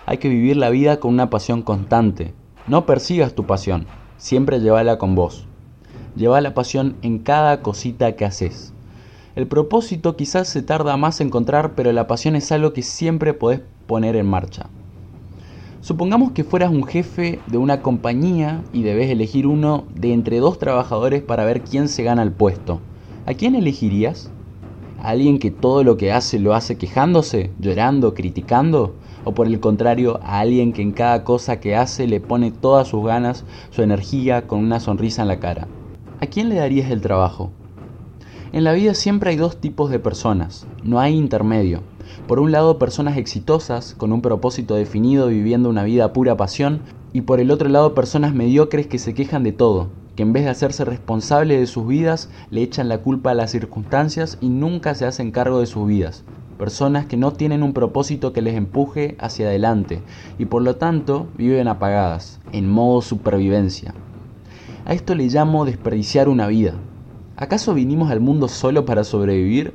Hay 0.06 0.18
que 0.18 0.30
vivir 0.30 0.58
la 0.58 0.70
vida 0.70 1.00
con 1.00 1.14
una 1.14 1.30
pasión 1.30 1.62
constante. 1.62 2.34
No 2.68 2.86
persigas 2.86 3.34
tu 3.34 3.46
pasión, 3.46 3.88
siempre 4.18 4.60
llévala 4.60 4.98
con 4.98 5.16
vos. 5.16 5.46
Lleva 6.16 6.42
la 6.42 6.54
pasión 6.54 6.96
en 7.02 7.20
cada 7.20 7.62
cosita 7.62 8.16
que 8.16 8.26
haces. 8.26 8.74
El 9.36 9.48
propósito 9.48 10.16
quizás 10.16 10.48
se 10.48 10.64
tarda 10.64 10.98
más 10.98 11.22
en 11.22 11.28
encontrar, 11.28 11.76
pero 11.76 11.92
la 11.92 12.08
pasión 12.08 12.36
es 12.36 12.52
algo 12.52 12.74
que 12.74 12.82
siempre 12.82 13.34
podés 13.34 13.62
poner 13.88 14.16
en 14.16 14.26
marcha. 14.26 14.68
Supongamos 15.82 16.32
que 16.32 16.44
fueras 16.44 16.72
un 16.72 16.84
jefe 16.84 17.40
de 17.48 17.58
una 17.58 17.82
compañía 17.82 18.64
y 18.74 18.84
debes 18.84 19.10
elegir 19.10 19.48
uno 19.48 19.86
de 19.96 20.12
entre 20.12 20.40
dos 20.40 20.60
trabajadores 20.60 21.22
para 21.22 21.46
ver 21.46 21.62
quién 21.62 21.88
se 21.88 22.04
gana 22.04 22.22
el 22.22 22.34
puesto. 22.34 22.82
¿A 23.26 23.34
quién 23.34 23.56
elegirías? 23.56 24.30
Alguien 25.04 25.40
que 25.40 25.52
todo 25.52 25.84
lo 25.84 25.98
que 25.98 26.12
hace 26.12 26.40
lo 26.40 26.54
hace 26.54 26.78
quejándose, 26.78 27.52
llorando, 27.60 28.14
criticando? 28.14 28.96
¿O 29.24 29.34
por 29.34 29.48
el 29.48 29.60
contrario, 29.60 30.20
a 30.24 30.40
alguien 30.40 30.74
que 30.74 30.82
en 30.82 30.92
cada 30.92 31.24
cosa 31.24 31.60
que 31.60 31.76
hace 31.76 32.08
le 32.08 32.20
pone 32.20 32.52
todas 32.52 32.88
sus 32.88 33.06
ganas, 33.06 33.46
su 33.70 33.82
energía, 33.82 34.48
con 34.48 34.60
una 34.60 34.80
sonrisa 34.80 35.22
en 35.22 35.28
la 35.28 35.40
cara? 35.40 35.68
¿A 36.22 36.26
quién 36.26 36.50
le 36.50 36.56
darías 36.56 36.92
el 36.92 37.02
trabajo? 37.02 37.52
En 38.52 38.64
la 38.64 38.74
vida 38.74 38.94
siempre 38.94 39.30
hay 39.30 39.36
dos 39.36 39.58
tipos 39.58 39.92
de 39.92 40.00
personas, 40.00 40.66
no 40.84 41.00
hay 41.00 41.16
intermedio. 41.16 41.82
Por 42.28 42.40
un 42.40 42.52
lado, 42.52 42.80
personas 42.80 43.18
exitosas, 43.18 43.94
con 43.94 44.12
un 44.12 44.22
propósito 44.22 44.76
definido, 44.76 45.28
viviendo 45.28 45.70
una 45.70 45.84
vida 45.84 46.14
pura 46.14 46.36
pasión, 46.36 46.82
y 47.14 47.22
por 47.22 47.40
el 47.40 47.52
otro 47.52 47.70
lado, 47.70 47.94
personas 47.94 48.34
mediocres 48.34 48.88
que 48.88 49.00
se 49.00 49.14
quejan 49.14 49.44
de 49.44 49.52
todo, 49.52 49.90
que 50.20 50.24
en 50.24 50.34
vez 50.34 50.44
de 50.44 50.50
hacerse 50.50 50.84
responsables 50.84 51.62
de 51.62 51.66
sus 51.66 51.88
vidas, 51.88 52.30
le 52.52 52.62
echan 52.62 52.90
la 52.90 52.98
culpa 52.98 53.32
a 53.32 53.34
las 53.34 53.52
circunstancias 53.52 54.38
y 54.42 54.50
nunca 54.50 54.94
se 54.94 55.06
hacen 55.06 55.32
cargo 55.32 55.62
de 55.62 55.66
sus 55.66 55.88
vidas. 55.88 56.26
Personas 56.58 57.06
que 57.06 57.16
no 57.16 57.32
tienen 57.32 57.64
un 57.64 57.72
propósito 57.72 58.34
que 58.34 58.42
les 58.42 58.56
empuje 58.56 59.16
hacia 59.18 59.48
adelante 59.48 60.02
y 60.38 60.44
por 60.44 60.62
lo 60.62 60.76
tanto 60.76 61.28
viven 61.38 61.70
apagadas, 61.70 62.42
en 62.52 62.70
modo 62.70 63.02
supervivencia. 63.02 63.94
A 64.84 64.92
esto 64.92 65.16
le 65.16 65.28
llamo 65.28 65.64
desperdiciar 65.64 66.28
una 66.28 66.48
vida. 66.48 66.74
¿Acaso 67.38 67.74
vinimos 67.74 68.12
al 68.12 68.20
mundo 68.20 68.50
solo 68.50 68.84
para 68.84 69.06
sobrevivir? 69.06 69.74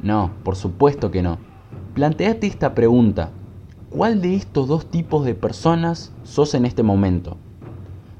No, 0.00 0.30
por 0.44 0.56
supuesto 0.56 1.10
que 1.10 1.20
no. 1.20 1.36
Planteate 1.92 2.46
esta 2.46 2.74
pregunta. 2.74 3.32
¿Cuál 3.90 4.22
de 4.22 4.34
estos 4.34 4.66
dos 4.66 4.86
tipos 4.86 5.26
de 5.26 5.34
personas 5.34 6.10
sos 6.22 6.54
en 6.54 6.64
este 6.64 6.82
momento? 6.82 7.36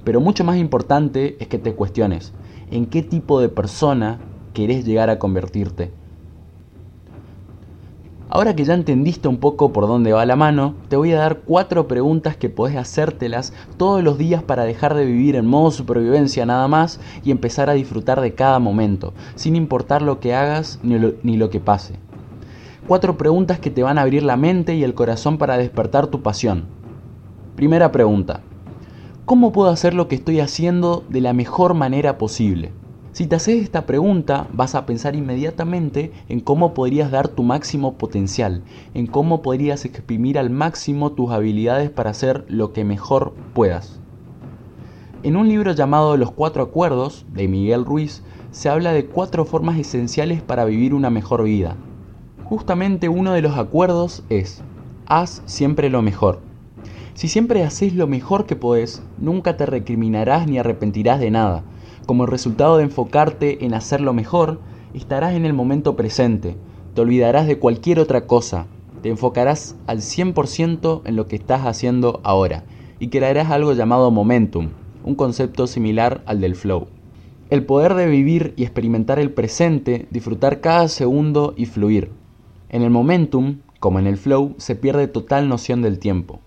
Pero 0.04 0.20
mucho 0.20 0.44
más 0.44 0.58
importante 0.58 1.36
es 1.40 1.48
que 1.48 1.58
te 1.58 1.74
cuestiones, 1.74 2.32
¿en 2.70 2.86
qué 2.86 3.02
tipo 3.02 3.40
de 3.40 3.48
persona 3.48 4.20
querés 4.52 4.84
llegar 4.84 5.10
a 5.10 5.18
convertirte? 5.18 5.90
Ahora 8.28 8.56
que 8.56 8.64
ya 8.64 8.74
entendiste 8.74 9.28
un 9.28 9.36
poco 9.36 9.72
por 9.72 9.86
dónde 9.86 10.12
va 10.12 10.26
la 10.26 10.34
mano, 10.34 10.74
te 10.88 10.96
voy 10.96 11.12
a 11.12 11.18
dar 11.18 11.40
cuatro 11.44 11.86
preguntas 11.86 12.36
que 12.36 12.48
podés 12.48 12.76
hacértelas 12.76 13.52
todos 13.76 14.02
los 14.02 14.18
días 14.18 14.42
para 14.42 14.64
dejar 14.64 14.94
de 14.94 15.04
vivir 15.04 15.36
en 15.36 15.46
modo 15.46 15.70
supervivencia 15.70 16.44
nada 16.44 16.66
más 16.66 17.00
y 17.22 17.30
empezar 17.30 17.70
a 17.70 17.74
disfrutar 17.74 18.20
de 18.20 18.34
cada 18.34 18.58
momento, 18.58 19.12
sin 19.36 19.56
importar 19.56 20.02
lo 20.02 20.20
que 20.20 20.34
hagas 20.34 20.80
ni 20.82 20.98
lo, 20.98 21.12
ni 21.22 21.36
lo 21.36 21.48
que 21.48 21.60
pase. 21.60 21.94
Cuatro 22.88 23.16
preguntas 23.16 23.60
que 23.60 23.70
te 23.70 23.82
van 23.82 23.98
a 23.98 24.02
abrir 24.02 24.24
la 24.24 24.36
mente 24.36 24.74
y 24.74 24.82
el 24.82 24.94
corazón 24.94 25.38
para 25.38 25.56
despertar 25.56 26.08
tu 26.08 26.22
pasión. 26.22 26.64
Primera 27.54 27.92
pregunta. 27.92 28.40
¿Cómo 29.26 29.52
puedo 29.52 29.70
hacer 29.70 29.94
lo 29.94 30.06
que 30.06 30.16
estoy 30.16 30.40
haciendo 30.40 31.02
de 31.08 31.22
la 31.22 31.32
mejor 31.32 31.72
manera 31.72 32.18
posible? 32.18 32.72
Si 33.12 33.26
te 33.26 33.36
haces 33.36 33.62
esta 33.62 33.86
pregunta, 33.86 34.48
vas 34.52 34.74
a 34.74 34.84
pensar 34.84 35.16
inmediatamente 35.16 36.12
en 36.28 36.40
cómo 36.40 36.74
podrías 36.74 37.10
dar 37.10 37.28
tu 37.28 37.42
máximo 37.42 37.94
potencial, 37.94 38.62
en 38.92 39.06
cómo 39.06 39.40
podrías 39.40 39.86
exprimir 39.86 40.38
al 40.38 40.50
máximo 40.50 41.12
tus 41.12 41.30
habilidades 41.30 41.88
para 41.88 42.10
hacer 42.10 42.44
lo 42.48 42.74
que 42.74 42.84
mejor 42.84 43.32
puedas. 43.54 43.98
En 45.22 45.36
un 45.36 45.48
libro 45.48 45.72
llamado 45.72 46.18
Los 46.18 46.30
Cuatro 46.30 46.62
Acuerdos, 46.62 47.24
de 47.32 47.48
Miguel 47.48 47.86
Ruiz, 47.86 48.22
se 48.50 48.68
habla 48.68 48.92
de 48.92 49.06
cuatro 49.06 49.46
formas 49.46 49.78
esenciales 49.78 50.42
para 50.42 50.66
vivir 50.66 50.92
una 50.92 51.08
mejor 51.08 51.44
vida. 51.44 51.76
Justamente 52.44 53.08
uno 53.08 53.32
de 53.32 53.40
los 53.40 53.56
acuerdos 53.56 54.22
es, 54.28 54.62
haz 55.06 55.40
siempre 55.46 55.88
lo 55.88 56.02
mejor. 56.02 56.40
Si 57.14 57.28
siempre 57.28 57.64
haces 57.64 57.94
lo 57.94 58.06
mejor 58.06 58.46
que 58.46 58.56
podés, 58.56 59.02
nunca 59.18 59.56
te 59.56 59.66
recriminarás 59.66 60.46
ni 60.46 60.58
arrepentirás 60.58 61.20
de 61.20 61.30
nada 61.30 61.64
como 62.04 62.26
resultado 62.26 62.76
de 62.76 62.84
enfocarte 62.84 63.64
en 63.64 63.74
hacerlo 63.74 64.12
mejor, 64.12 64.60
estarás 64.92 65.34
en 65.34 65.44
el 65.44 65.52
momento 65.52 65.96
presente, 65.96 66.56
te 66.94 67.00
olvidarás 67.00 67.46
de 67.46 67.58
cualquier 67.58 67.98
otra 67.98 68.26
cosa, 68.26 68.66
te 69.02 69.08
enfocarás 69.08 69.76
al 69.86 69.98
100% 69.98 71.02
en 71.04 71.16
lo 71.16 71.26
que 71.26 71.36
estás 71.36 71.66
haciendo 71.66 72.20
ahora 72.22 72.64
y 72.98 73.08
crearás 73.08 73.50
algo 73.50 73.72
llamado 73.72 74.10
momentum, 74.10 74.70
un 75.04 75.14
concepto 75.14 75.66
similar 75.66 76.22
al 76.26 76.40
del 76.40 76.54
flow. 76.54 76.86
El 77.50 77.64
poder 77.64 77.94
de 77.94 78.06
vivir 78.06 78.54
y 78.56 78.62
experimentar 78.62 79.18
el 79.18 79.30
presente, 79.30 80.06
disfrutar 80.10 80.60
cada 80.60 80.88
segundo 80.88 81.54
y 81.56 81.66
fluir. 81.66 82.10
En 82.70 82.82
el 82.82 82.90
momentum, 82.90 83.58
como 83.80 83.98
en 83.98 84.06
el 84.06 84.16
flow, 84.16 84.54
se 84.56 84.74
pierde 84.74 85.08
total 85.08 85.48
noción 85.48 85.82
del 85.82 85.98
tiempo. 85.98 86.40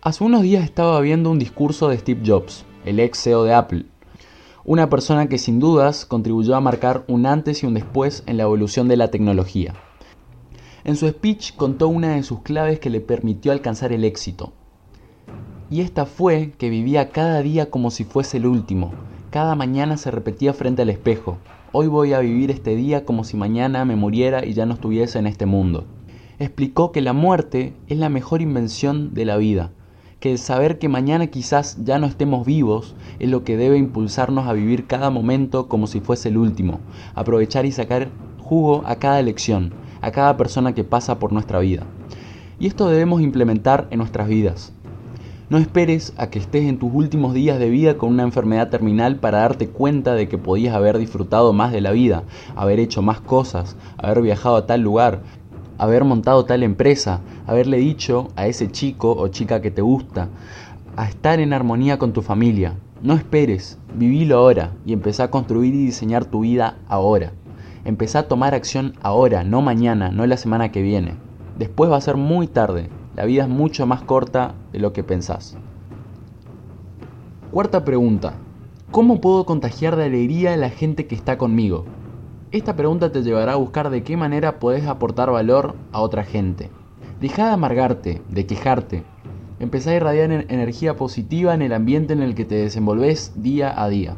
Hace 0.00 0.22
unos 0.22 0.42
días 0.42 0.62
estaba 0.62 1.00
viendo 1.00 1.28
un 1.28 1.40
discurso 1.40 1.88
de 1.88 1.98
Steve 1.98 2.22
Jobs, 2.24 2.64
el 2.84 3.00
ex 3.00 3.20
CEO 3.20 3.42
de 3.42 3.52
Apple, 3.52 3.86
una 4.64 4.88
persona 4.88 5.28
que 5.28 5.38
sin 5.38 5.58
dudas 5.58 6.04
contribuyó 6.04 6.54
a 6.54 6.60
marcar 6.60 7.04
un 7.08 7.26
antes 7.26 7.64
y 7.64 7.66
un 7.66 7.74
después 7.74 8.22
en 8.26 8.36
la 8.36 8.44
evolución 8.44 8.86
de 8.86 8.96
la 8.96 9.10
tecnología. 9.10 9.74
En 10.84 10.94
su 10.94 11.08
speech 11.08 11.56
contó 11.56 11.88
una 11.88 12.14
de 12.14 12.22
sus 12.22 12.42
claves 12.42 12.78
que 12.78 12.90
le 12.90 13.00
permitió 13.00 13.50
alcanzar 13.50 13.92
el 13.92 14.04
éxito. 14.04 14.52
Y 15.68 15.80
esta 15.80 16.06
fue 16.06 16.52
que 16.56 16.70
vivía 16.70 17.10
cada 17.10 17.42
día 17.42 17.68
como 17.68 17.90
si 17.90 18.04
fuese 18.04 18.36
el 18.36 18.46
último. 18.46 18.92
Cada 19.30 19.56
mañana 19.56 19.96
se 19.96 20.12
repetía 20.12 20.54
frente 20.54 20.82
al 20.82 20.90
espejo. 20.90 21.38
Hoy 21.72 21.88
voy 21.88 22.12
a 22.12 22.20
vivir 22.20 22.52
este 22.52 22.76
día 22.76 23.04
como 23.04 23.24
si 23.24 23.36
mañana 23.36 23.84
me 23.84 23.96
muriera 23.96 24.46
y 24.46 24.52
ya 24.52 24.64
no 24.64 24.74
estuviese 24.74 25.18
en 25.18 25.26
este 25.26 25.44
mundo. 25.44 25.86
Explicó 26.38 26.92
que 26.92 27.00
la 27.00 27.12
muerte 27.12 27.74
es 27.88 27.98
la 27.98 28.08
mejor 28.08 28.42
invención 28.42 29.12
de 29.12 29.24
la 29.24 29.36
vida 29.36 29.72
que 30.20 30.32
el 30.32 30.38
saber 30.38 30.78
que 30.78 30.88
mañana 30.88 31.28
quizás 31.28 31.78
ya 31.84 31.98
no 31.98 32.06
estemos 32.06 32.44
vivos 32.44 32.96
es 33.20 33.30
lo 33.30 33.44
que 33.44 33.56
debe 33.56 33.78
impulsarnos 33.78 34.46
a 34.48 34.52
vivir 34.52 34.86
cada 34.86 35.10
momento 35.10 35.68
como 35.68 35.86
si 35.86 36.00
fuese 36.00 36.28
el 36.28 36.38
último, 36.38 36.80
aprovechar 37.14 37.66
y 37.66 37.72
sacar 37.72 38.08
jugo 38.38 38.82
a 38.86 38.96
cada 38.96 39.20
elección, 39.20 39.72
a 40.00 40.10
cada 40.10 40.36
persona 40.36 40.74
que 40.74 40.84
pasa 40.84 41.18
por 41.18 41.32
nuestra 41.32 41.60
vida. 41.60 41.84
Y 42.58 42.66
esto 42.66 42.88
debemos 42.88 43.20
implementar 43.20 43.86
en 43.90 43.98
nuestras 43.98 44.28
vidas. 44.28 44.72
No 45.50 45.56
esperes 45.56 46.12
a 46.18 46.28
que 46.28 46.38
estés 46.38 46.64
en 46.64 46.78
tus 46.78 46.92
últimos 46.92 47.32
días 47.32 47.58
de 47.58 47.70
vida 47.70 47.96
con 47.96 48.10
una 48.10 48.24
enfermedad 48.24 48.68
terminal 48.68 49.16
para 49.16 49.38
darte 49.38 49.68
cuenta 49.68 50.14
de 50.14 50.28
que 50.28 50.36
podías 50.36 50.74
haber 50.74 50.98
disfrutado 50.98 51.54
más 51.54 51.72
de 51.72 51.80
la 51.80 51.92
vida, 51.92 52.24
haber 52.54 52.80
hecho 52.80 53.00
más 53.00 53.20
cosas, 53.20 53.76
haber 53.96 54.20
viajado 54.20 54.56
a 54.56 54.66
tal 54.66 54.82
lugar, 54.82 55.22
haber 55.78 56.04
montado 56.04 56.44
tal 56.44 56.62
empresa, 56.62 57.20
haberle 57.46 57.78
dicho 57.78 58.28
a 58.36 58.46
ese 58.46 58.70
chico 58.70 59.12
o 59.16 59.28
chica 59.28 59.62
que 59.62 59.70
te 59.70 59.80
gusta, 59.80 60.28
a 60.96 61.08
estar 61.08 61.40
en 61.40 61.52
armonía 61.52 61.98
con 61.98 62.12
tu 62.12 62.20
familia. 62.20 62.74
No 63.00 63.14
esperes, 63.14 63.78
vivilo 63.94 64.36
ahora 64.38 64.72
y 64.84 64.92
empezá 64.92 65.24
a 65.24 65.30
construir 65.30 65.72
y 65.74 65.86
diseñar 65.86 66.24
tu 66.24 66.40
vida 66.40 66.78
ahora. 66.88 67.32
Empezá 67.84 68.18
a 68.18 68.28
tomar 68.28 68.54
acción 68.54 68.94
ahora, 69.00 69.44
no 69.44 69.62
mañana, 69.62 70.10
no 70.10 70.26
la 70.26 70.36
semana 70.36 70.72
que 70.72 70.82
viene. 70.82 71.14
Después 71.56 71.90
va 71.90 71.96
a 71.96 72.00
ser 72.00 72.16
muy 72.16 72.48
tarde. 72.48 72.88
La 73.14 73.24
vida 73.24 73.44
es 73.44 73.48
mucho 73.48 73.86
más 73.86 74.02
corta 74.02 74.54
de 74.72 74.80
lo 74.80 74.92
que 74.92 75.04
pensás. 75.04 75.56
Cuarta 77.52 77.84
pregunta. 77.84 78.34
¿Cómo 78.90 79.20
puedo 79.20 79.46
contagiar 79.46 79.96
de 79.96 80.04
alegría 80.04 80.54
a 80.54 80.56
la 80.56 80.70
gente 80.70 81.06
que 81.06 81.14
está 81.14 81.38
conmigo? 81.38 81.84
Esta 82.50 82.74
pregunta 82.76 83.12
te 83.12 83.22
llevará 83.22 83.52
a 83.52 83.56
buscar 83.56 83.90
de 83.90 84.02
qué 84.02 84.16
manera 84.16 84.58
puedes 84.58 84.86
aportar 84.86 85.30
valor 85.30 85.74
a 85.92 86.00
otra 86.00 86.24
gente. 86.24 86.70
Deja 87.20 87.48
de 87.48 87.52
amargarte, 87.52 88.22
de 88.30 88.46
quejarte. 88.46 89.02
Empezá 89.60 89.90
a 89.90 89.96
irradiar 89.96 90.30
energía 90.48 90.96
positiva 90.96 91.52
en 91.52 91.60
el 91.60 91.74
ambiente 91.74 92.14
en 92.14 92.22
el 92.22 92.34
que 92.34 92.46
te 92.46 92.54
desenvolves 92.54 93.34
día 93.36 93.74
a 93.78 93.90
día. 93.90 94.16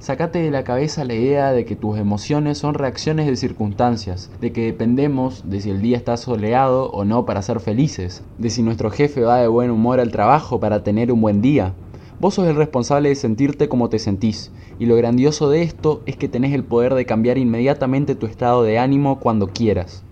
Sacate 0.00 0.40
de 0.40 0.50
la 0.50 0.64
cabeza 0.64 1.04
la 1.04 1.14
idea 1.14 1.52
de 1.52 1.64
que 1.64 1.76
tus 1.76 1.96
emociones 1.98 2.58
son 2.58 2.74
reacciones 2.74 3.26
de 3.26 3.36
circunstancias, 3.36 4.28
de 4.40 4.50
que 4.50 4.64
dependemos 4.64 5.48
de 5.48 5.60
si 5.60 5.70
el 5.70 5.80
día 5.80 5.98
está 5.98 6.16
soleado 6.16 6.90
o 6.90 7.04
no 7.04 7.26
para 7.26 7.42
ser 7.42 7.60
felices, 7.60 8.24
de 8.38 8.50
si 8.50 8.64
nuestro 8.64 8.90
jefe 8.90 9.20
va 9.20 9.38
de 9.38 9.46
buen 9.46 9.70
humor 9.70 10.00
al 10.00 10.10
trabajo 10.10 10.58
para 10.58 10.82
tener 10.82 11.12
un 11.12 11.20
buen 11.20 11.42
día, 11.42 11.74
Vos 12.20 12.34
sos 12.34 12.48
el 12.48 12.56
responsable 12.56 13.10
de 13.10 13.14
sentirte 13.14 13.68
como 13.68 13.88
te 13.90 14.00
sentís, 14.00 14.50
y 14.80 14.86
lo 14.86 14.96
grandioso 14.96 15.50
de 15.50 15.62
esto 15.62 16.02
es 16.04 16.16
que 16.16 16.26
tenés 16.26 16.52
el 16.52 16.64
poder 16.64 16.94
de 16.94 17.06
cambiar 17.06 17.38
inmediatamente 17.38 18.16
tu 18.16 18.26
estado 18.26 18.64
de 18.64 18.76
ánimo 18.76 19.20
cuando 19.20 19.46
quieras. 19.46 20.02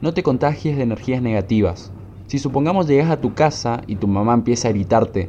No 0.00 0.14
te 0.14 0.22
contagies 0.22 0.78
de 0.78 0.82
energías 0.82 1.20
negativas. 1.20 1.92
Si 2.26 2.38
supongamos 2.38 2.88
llegas 2.88 3.10
a 3.10 3.20
tu 3.20 3.34
casa 3.34 3.82
y 3.86 3.96
tu 3.96 4.08
mamá 4.08 4.32
empieza 4.32 4.68
a 4.68 4.72
gritarte, 4.72 5.28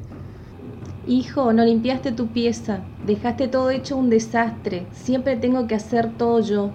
Hijo, 1.06 1.52
no 1.52 1.66
limpiaste 1.66 2.14
tu 2.14 2.28
pieza, 2.28 2.80
dejaste 3.06 3.50
todo 3.50 3.70
hecho 3.70 3.98
un 3.98 4.10
desastre, 4.10 4.86
siempre 4.94 5.36
tengo 5.36 5.68
que 5.68 5.76
hacer 5.76 6.10
todo 6.18 6.40
yo. 6.40 6.70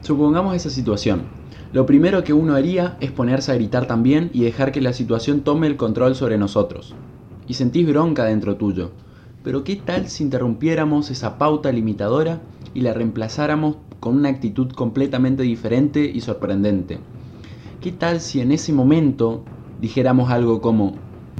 Supongamos 0.00 0.56
esa 0.56 0.70
situación. 0.70 1.22
Lo 1.72 1.86
primero 1.86 2.24
que 2.24 2.32
uno 2.32 2.56
haría 2.56 2.96
es 3.00 3.12
ponerse 3.12 3.52
a 3.52 3.54
gritar 3.54 3.86
también 3.86 4.30
y 4.34 4.42
dejar 4.42 4.72
que 4.72 4.80
la 4.80 4.92
situación 4.92 5.42
tome 5.42 5.68
el 5.68 5.76
control 5.76 6.16
sobre 6.16 6.36
nosotros 6.36 6.96
y 7.48 7.54
sentís 7.54 7.86
bronca 7.88 8.24
dentro 8.24 8.56
tuyo. 8.56 8.92
Pero 9.42 9.64
¿qué 9.64 9.76
tal 9.76 10.08
si 10.08 10.24
interrumpiéramos 10.24 11.10
esa 11.10 11.38
pauta 11.38 11.72
limitadora 11.72 12.40
y 12.74 12.82
la 12.82 12.92
reemplazáramos 12.92 13.76
con 13.98 14.16
una 14.16 14.28
actitud 14.28 14.70
completamente 14.72 15.42
diferente 15.42 16.04
y 16.04 16.20
sorprendente? 16.20 16.98
¿Qué 17.80 17.92
tal 17.92 18.20
si 18.20 18.40
en 18.40 18.52
ese 18.52 18.72
momento 18.72 19.44
dijéramos 19.80 20.30
algo 20.30 20.60
como 20.60 20.94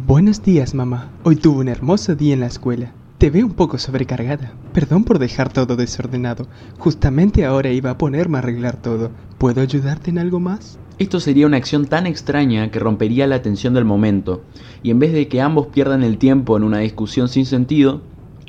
Buenos 0.07 0.43
días, 0.43 0.75
mamá. 0.75 1.11
Hoy 1.25 1.37
tuve 1.37 1.61
un 1.61 1.69
hermoso 1.69 2.15
día 2.15 2.33
en 2.33 2.41
la 2.41 2.47
escuela. 2.47 2.93
Te 3.19 3.31
veo 3.31 3.45
un 3.45 3.53
poco 3.53 3.79
sobrecargada. 3.79 4.55
Perdón 4.73 5.03
por 5.03 5.19
dejar 5.19 5.53
todo 5.53 5.75
desordenado. 5.77 6.47
Justamente 6.79 7.45
ahora 7.45 7.71
iba 7.71 7.91
a 7.91 7.99
ponerme 7.99 8.39
a 8.39 8.41
arreglar 8.41 8.81
todo. 8.81 9.11
¿Puedo 9.39 9.61
ayudarte 9.61 10.11
en 10.11 10.19
algo 10.19 10.39
más? 10.39 10.79
Esto 10.99 11.21
sería 11.21 11.47
una 11.47 11.59
acción 11.59 11.87
tan 11.87 12.09
extraña 12.09 12.73
que 12.73 12.81
rompería 12.81 13.29
la 13.29 13.41
tensión 13.41 13.73
del 13.73 13.85
momento, 13.85 14.43
y 14.83 14.91
en 14.91 14.99
vez 14.99 15.13
de 15.13 15.29
que 15.29 15.41
ambos 15.41 15.69
pierdan 15.69 16.03
el 16.03 16.19
tiempo 16.19 16.57
en 16.57 16.65
una 16.65 16.79
discusión 16.79 17.29
sin 17.29 17.47
sentido, 17.47 18.03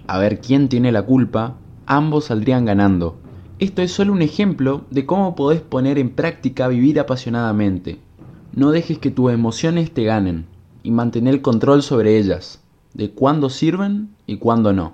a 0.08 0.18
ver 0.18 0.41
quién 0.41 0.68
tiene 0.68 0.91
la 0.91 1.03
culpa, 1.03 1.58
ambos 1.86 2.25
saldrían 2.25 2.65
ganando. 2.65 3.20
Esto 3.60 3.84
es 3.84 3.91
solo 3.91 4.13
un 4.13 4.24
ejemplo 4.24 4.86
de 4.89 5.06
cómo 5.06 5.36
podés 5.36 5.62
poner 5.62 6.00
en 6.00 6.10
práctica 6.10 6.68
vivir 6.68 7.00
apasionadamente. 7.00 8.00
No 8.56 8.72
dejes 8.72 8.98
que 8.98 9.12
tus 9.12 9.32
emociones 9.32 9.91
te 9.91 10.03
ganen 10.06 10.46
y 10.82 10.89
mantener 10.89 11.36
el 11.36 11.41
control 11.44 11.84
sobre 11.84 12.18
ellas, 12.18 12.63
de 12.96 13.12
cuándo 13.12 13.51
sirven 13.51 14.10
y 14.25 14.38
cuándo 14.38 14.74
no. 14.74 14.94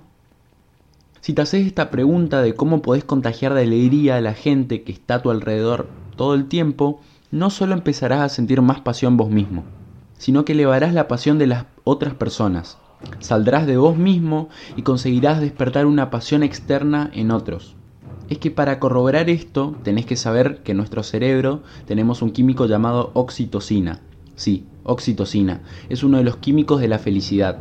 Si 1.21 1.33
te 1.33 1.41
haces 1.41 1.65
esta 1.65 1.89
pregunta 1.89 2.41
de 2.41 2.53
cómo 2.53 2.81
podés 2.81 3.05
contagiar 3.05 3.53
de 3.53 3.61
alegría 3.61 4.17
a 4.17 4.21
la 4.21 4.33
gente 4.33 4.83
que 4.83 4.91
está 4.91 5.15
a 5.15 5.21
tu 5.21 5.31
alrededor 5.31 5.87
todo 6.17 6.33
el 6.35 6.47
tiempo, 6.47 6.99
no 7.35 7.49
solo 7.49 7.73
empezarás 7.73 8.21
a 8.21 8.29
sentir 8.29 8.61
más 8.61 8.79
pasión 8.79 9.17
vos 9.17 9.29
mismo, 9.29 9.65
sino 10.17 10.45
que 10.45 10.53
elevarás 10.53 10.93
la 10.93 11.09
pasión 11.09 11.37
de 11.37 11.47
las 11.47 11.65
otras 11.83 12.13
personas. 12.13 12.77
Saldrás 13.19 13.67
de 13.67 13.75
vos 13.75 13.97
mismo 13.97 14.47
y 14.77 14.83
conseguirás 14.83 15.41
despertar 15.41 15.85
una 15.85 16.09
pasión 16.09 16.43
externa 16.43 17.11
en 17.13 17.31
otros. 17.31 17.75
Es 18.29 18.37
que 18.37 18.51
para 18.51 18.79
corroborar 18.79 19.29
esto 19.29 19.75
tenés 19.83 20.05
que 20.05 20.15
saber 20.15 20.63
que 20.63 20.71
en 20.71 20.77
nuestro 20.77 21.03
cerebro 21.03 21.61
tenemos 21.85 22.21
un 22.21 22.31
químico 22.31 22.67
llamado 22.67 23.11
oxitocina. 23.13 23.99
Sí, 24.37 24.65
oxitocina. 24.83 25.59
Es 25.89 26.03
uno 26.03 26.19
de 26.19 26.23
los 26.23 26.37
químicos 26.37 26.79
de 26.79 26.87
la 26.87 26.99
felicidad. 26.99 27.57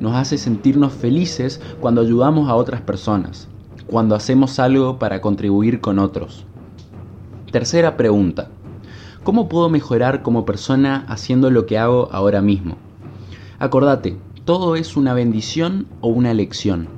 Nos 0.00 0.16
hace 0.16 0.38
sentirnos 0.38 0.92
felices 0.92 1.60
cuando 1.80 2.00
ayudamos 2.00 2.48
a 2.48 2.56
otras 2.56 2.80
personas, 2.80 3.46
cuando 3.86 4.16
hacemos 4.16 4.58
algo 4.58 4.98
para 4.98 5.20
contribuir 5.20 5.80
con 5.80 6.00
otros. 6.00 6.46
Tercera 7.52 7.96
pregunta. 7.96 8.50
¿Cómo 9.24 9.48
puedo 9.48 9.70
mejorar 9.70 10.20
como 10.22 10.44
persona 10.44 11.06
haciendo 11.08 11.50
lo 11.50 11.64
que 11.64 11.78
hago 11.78 12.10
ahora 12.12 12.42
mismo? 12.42 12.76
Acordate, 13.58 14.18
todo 14.44 14.76
es 14.76 14.98
una 14.98 15.14
bendición 15.14 15.86
o 16.02 16.08
una 16.08 16.34
lección. 16.34 16.88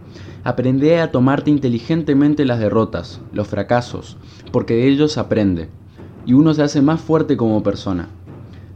Aprende 0.43 0.99
a 0.99 1.13
tomarte 1.13 1.53
inteligentemente 1.53 2.45
las 2.45 2.59
derrotas, 2.59 3.21
los 3.33 3.47
fracasos, 3.47 4.17
porque 4.51 4.75
de 4.75 4.89
ellos 4.89 5.19
aprende, 5.19 5.69
y 6.27 6.33
uno 6.33 6.53
se 6.53 6.65
hace 6.65 6.83
más 6.83 7.01
fuerte 7.01 7.37
como 7.37 7.63
persona. 7.63 8.09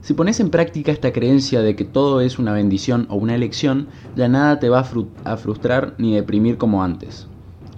Si 0.00 0.14
pones 0.14 0.38
en 0.38 0.50
práctica 0.50 0.92
esta 0.92 1.12
creencia 1.12 1.60
de 1.60 1.74
que 1.74 1.84
todo 1.84 2.20
es 2.20 2.38
una 2.38 2.52
bendición 2.52 3.08
o 3.10 3.16
una 3.16 3.34
elección, 3.34 3.88
ya 4.14 4.28
nada 4.28 4.60
te 4.60 4.68
va 4.68 4.86
a 5.24 5.36
frustrar 5.36 5.94
ni 5.98 6.14
deprimir 6.14 6.56
como 6.56 6.84
antes. 6.84 7.26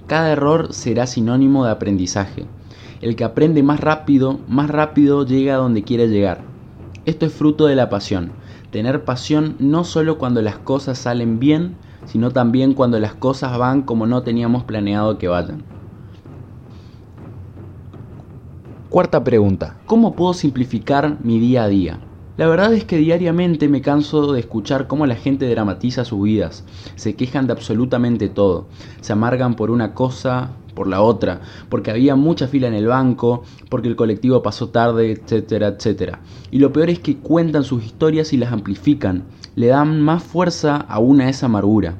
Cada 0.07 0.33
error 0.33 0.75
será 0.75 1.07
sinónimo 1.07 1.65
de 1.65 1.71
aprendizaje. 1.71 2.45
El 3.03 3.17
que 3.17 3.25
aprende 3.25 3.65
más 3.65 3.81
rápido, 3.81 4.39
más 4.47 4.71
rápido 4.71 5.27
llega 5.27 5.55
a 5.55 5.59
donde 5.59 5.83
quiere 5.83 6.07
llegar. 6.07 6.41
Esto 7.05 7.27
es 7.27 7.33
fruto 7.33 7.67
de 7.67 7.75
la 7.75 7.91
pasión. 7.91 8.31
Tener 8.71 9.05
pasión 9.05 9.57
no 9.59 9.83
solo 9.83 10.19
cuando 10.19 10.41
las 10.41 10.57
cosas 10.59 10.99
salen 10.99 11.41
bien, 11.41 11.75
sino 12.05 12.31
también 12.31 12.75
cuando 12.75 13.01
las 13.01 13.15
cosas 13.15 13.59
van 13.59 13.83
como 13.83 14.07
no 14.07 14.23
teníamos 14.23 14.63
planeado 14.63 15.19
que 15.19 15.27
vayan. 15.27 15.65
Cuarta 18.89 19.25
pregunta. 19.25 19.79
¿Cómo 19.87 20.15
puedo 20.15 20.33
simplificar 20.33 21.17
mi 21.25 21.41
día 21.41 21.65
a 21.65 21.69
día? 21.69 21.99
La 22.37 22.47
verdad 22.47 22.73
es 22.73 22.85
que 22.85 22.97
diariamente 22.97 23.69
me 23.69 23.83
canso 23.83 24.33
de 24.33 24.41
escuchar 24.41 24.87
cómo 24.87 25.07
la 25.07 25.17
gente 25.17 25.51
dramatiza 25.51 26.05
sus 26.05 26.23
vidas, 26.23 26.65
se 26.95 27.15
quejan 27.15 27.47
de 27.47 27.53
absolutamente 27.53 28.31
todo, 28.31 28.69
se 29.03 29.13
amargan 29.13 29.55
por 29.55 29.71
una 29.71 29.93
cosa, 29.93 30.53
por 30.75 30.87
la 30.87 31.03
otra, 31.03 31.41
porque 31.69 31.91
había 31.91 32.17
mucha 32.17 32.49
fila 32.49 32.69
en 32.69 32.75
el 32.75 32.87
banco, 32.87 33.43
porque 33.69 33.89
el 33.89 33.97
colectivo 33.97 34.43
pasó 34.43 34.69
tarde, 34.69 35.13
etcétera, 35.13 35.69
etcétera. 35.69 36.21
Y 36.51 36.59
lo 36.59 36.73
peor 36.73 36.91
es 36.91 36.99
que 36.99 37.17
cuentan 37.17 37.65
sus 37.65 37.85
historias 37.85 38.33
y 38.33 38.37
las 38.37 38.53
amplifican, 38.53 39.25
le 39.55 39.69
dan 39.69 40.01
más 40.01 40.23
fuerza 40.23 40.77
aún 40.77 41.21
a 41.21 41.29
esa 41.29 41.47
amargura. 41.47 41.97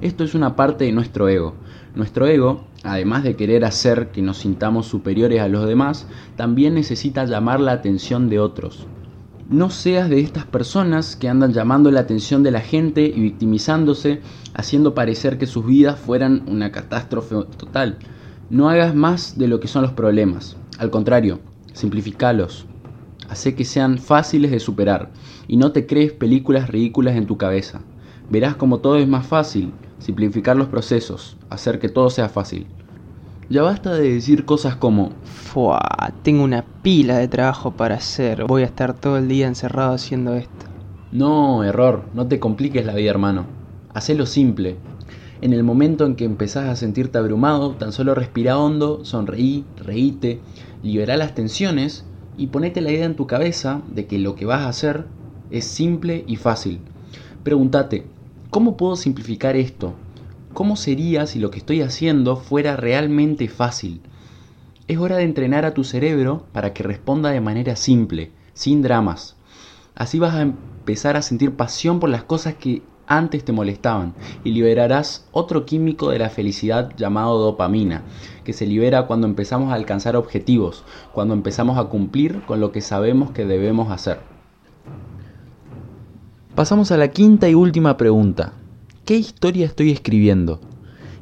Esto 0.00 0.24
es 0.24 0.34
una 0.34 0.56
parte 0.56 0.84
de 0.84 0.92
nuestro 0.92 1.28
ego. 1.28 1.54
Nuestro 1.94 2.26
ego, 2.26 2.64
además 2.82 3.22
de 3.22 3.36
querer 3.36 3.64
hacer 3.64 4.10
que 4.10 4.22
nos 4.22 4.38
sintamos 4.38 4.86
superiores 4.86 5.40
a 5.40 5.48
los 5.48 5.66
demás, 5.66 6.06
también 6.36 6.74
necesita 6.74 7.24
llamar 7.24 7.60
la 7.60 7.72
atención 7.72 8.28
de 8.28 8.40
otros. 8.40 8.86
No 9.52 9.68
seas 9.68 10.08
de 10.08 10.18
estas 10.18 10.46
personas 10.46 11.14
que 11.14 11.28
andan 11.28 11.52
llamando 11.52 11.90
la 11.90 12.00
atención 12.00 12.42
de 12.42 12.50
la 12.50 12.62
gente 12.62 13.02
y 13.02 13.20
victimizándose, 13.20 14.22
haciendo 14.54 14.94
parecer 14.94 15.36
que 15.36 15.44
sus 15.44 15.66
vidas 15.66 16.00
fueran 16.00 16.44
una 16.46 16.72
catástrofe 16.72 17.34
total. 17.58 17.98
No 18.48 18.70
hagas 18.70 18.94
más 18.94 19.36
de 19.36 19.48
lo 19.48 19.60
que 19.60 19.68
son 19.68 19.82
los 19.82 19.92
problemas. 19.92 20.56
Al 20.78 20.88
contrario, 20.88 21.40
simplificalos. 21.74 22.64
Hace 23.28 23.54
que 23.54 23.66
sean 23.66 23.98
fáciles 23.98 24.50
de 24.52 24.58
superar 24.58 25.10
y 25.46 25.58
no 25.58 25.70
te 25.70 25.86
crees 25.86 26.12
películas 26.12 26.70
ridículas 26.70 27.16
en 27.16 27.26
tu 27.26 27.36
cabeza. 27.36 27.82
Verás 28.30 28.56
como 28.56 28.78
todo 28.78 28.96
es 28.96 29.06
más 29.06 29.26
fácil, 29.26 29.74
simplificar 29.98 30.56
los 30.56 30.68
procesos, 30.68 31.36
hacer 31.50 31.78
que 31.78 31.90
todo 31.90 32.08
sea 32.08 32.30
fácil. 32.30 32.68
Ya 33.48 33.62
basta 33.62 33.94
de 33.94 34.14
decir 34.14 34.44
cosas 34.44 34.76
como 34.76 35.10
Fua, 35.24 35.80
tengo 36.22 36.44
una 36.44 36.64
pila 36.82 37.18
de 37.18 37.28
trabajo 37.28 37.72
para 37.72 37.96
hacer, 37.96 38.44
voy 38.44 38.62
a 38.62 38.66
estar 38.66 38.94
todo 38.94 39.18
el 39.18 39.28
día 39.28 39.46
encerrado 39.46 39.92
haciendo 39.92 40.34
esto. 40.34 40.66
No, 41.10 41.62
error, 41.62 42.04
no 42.14 42.26
te 42.26 42.40
compliques 42.40 42.86
la 42.86 42.94
vida, 42.94 43.10
hermano. 43.10 43.44
Hacelo 43.92 44.24
simple. 44.24 44.76
En 45.42 45.52
el 45.52 45.64
momento 45.64 46.06
en 46.06 46.14
que 46.14 46.24
empezás 46.24 46.68
a 46.68 46.76
sentirte 46.76 47.18
abrumado, 47.18 47.72
tan 47.72 47.92
solo 47.92 48.14
respira 48.14 48.58
hondo, 48.58 49.04
sonreí, 49.04 49.64
reíte, 49.84 50.40
libera 50.82 51.16
las 51.16 51.34
tensiones 51.34 52.04
y 52.38 52.46
ponete 52.46 52.80
la 52.80 52.92
idea 52.92 53.04
en 53.04 53.16
tu 53.16 53.26
cabeza 53.26 53.82
de 53.94 54.06
que 54.06 54.18
lo 54.18 54.36
que 54.36 54.46
vas 54.46 54.62
a 54.62 54.68
hacer 54.68 55.04
es 55.50 55.66
simple 55.66 56.24
y 56.26 56.36
fácil. 56.36 56.78
Pregúntate, 57.42 58.06
¿cómo 58.50 58.76
puedo 58.76 58.96
simplificar 58.96 59.56
esto? 59.56 59.92
¿Cómo 60.54 60.76
sería 60.76 61.26
si 61.26 61.38
lo 61.38 61.50
que 61.50 61.58
estoy 61.58 61.80
haciendo 61.80 62.36
fuera 62.36 62.76
realmente 62.76 63.48
fácil? 63.48 64.02
Es 64.86 64.98
hora 64.98 65.16
de 65.16 65.22
entrenar 65.22 65.64
a 65.64 65.72
tu 65.72 65.82
cerebro 65.82 66.44
para 66.52 66.74
que 66.74 66.82
responda 66.82 67.30
de 67.30 67.40
manera 67.40 67.74
simple, 67.74 68.32
sin 68.52 68.82
dramas. 68.82 69.36
Así 69.94 70.18
vas 70.18 70.34
a 70.34 70.42
empezar 70.42 71.16
a 71.16 71.22
sentir 71.22 71.56
pasión 71.56 72.00
por 72.00 72.10
las 72.10 72.24
cosas 72.24 72.54
que 72.54 72.82
antes 73.06 73.44
te 73.44 73.52
molestaban 73.52 74.14
y 74.44 74.50
liberarás 74.50 75.26
otro 75.32 75.64
químico 75.64 76.10
de 76.10 76.18
la 76.18 76.28
felicidad 76.28 76.92
llamado 76.98 77.38
dopamina, 77.38 78.02
que 78.44 78.52
se 78.52 78.66
libera 78.66 79.06
cuando 79.06 79.26
empezamos 79.26 79.72
a 79.72 79.76
alcanzar 79.76 80.16
objetivos, 80.16 80.84
cuando 81.12 81.32
empezamos 81.32 81.78
a 81.78 81.84
cumplir 81.84 82.42
con 82.42 82.60
lo 82.60 82.72
que 82.72 82.82
sabemos 82.82 83.30
que 83.30 83.46
debemos 83.46 83.90
hacer. 83.90 84.20
Pasamos 86.54 86.92
a 86.92 86.98
la 86.98 87.08
quinta 87.08 87.48
y 87.48 87.54
última 87.54 87.96
pregunta. 87.96 88.52
¿Qué 89.12 89.18
historia 89.18 89.66
estoy 89.66 89.90
escribiendo? 89.90 90.58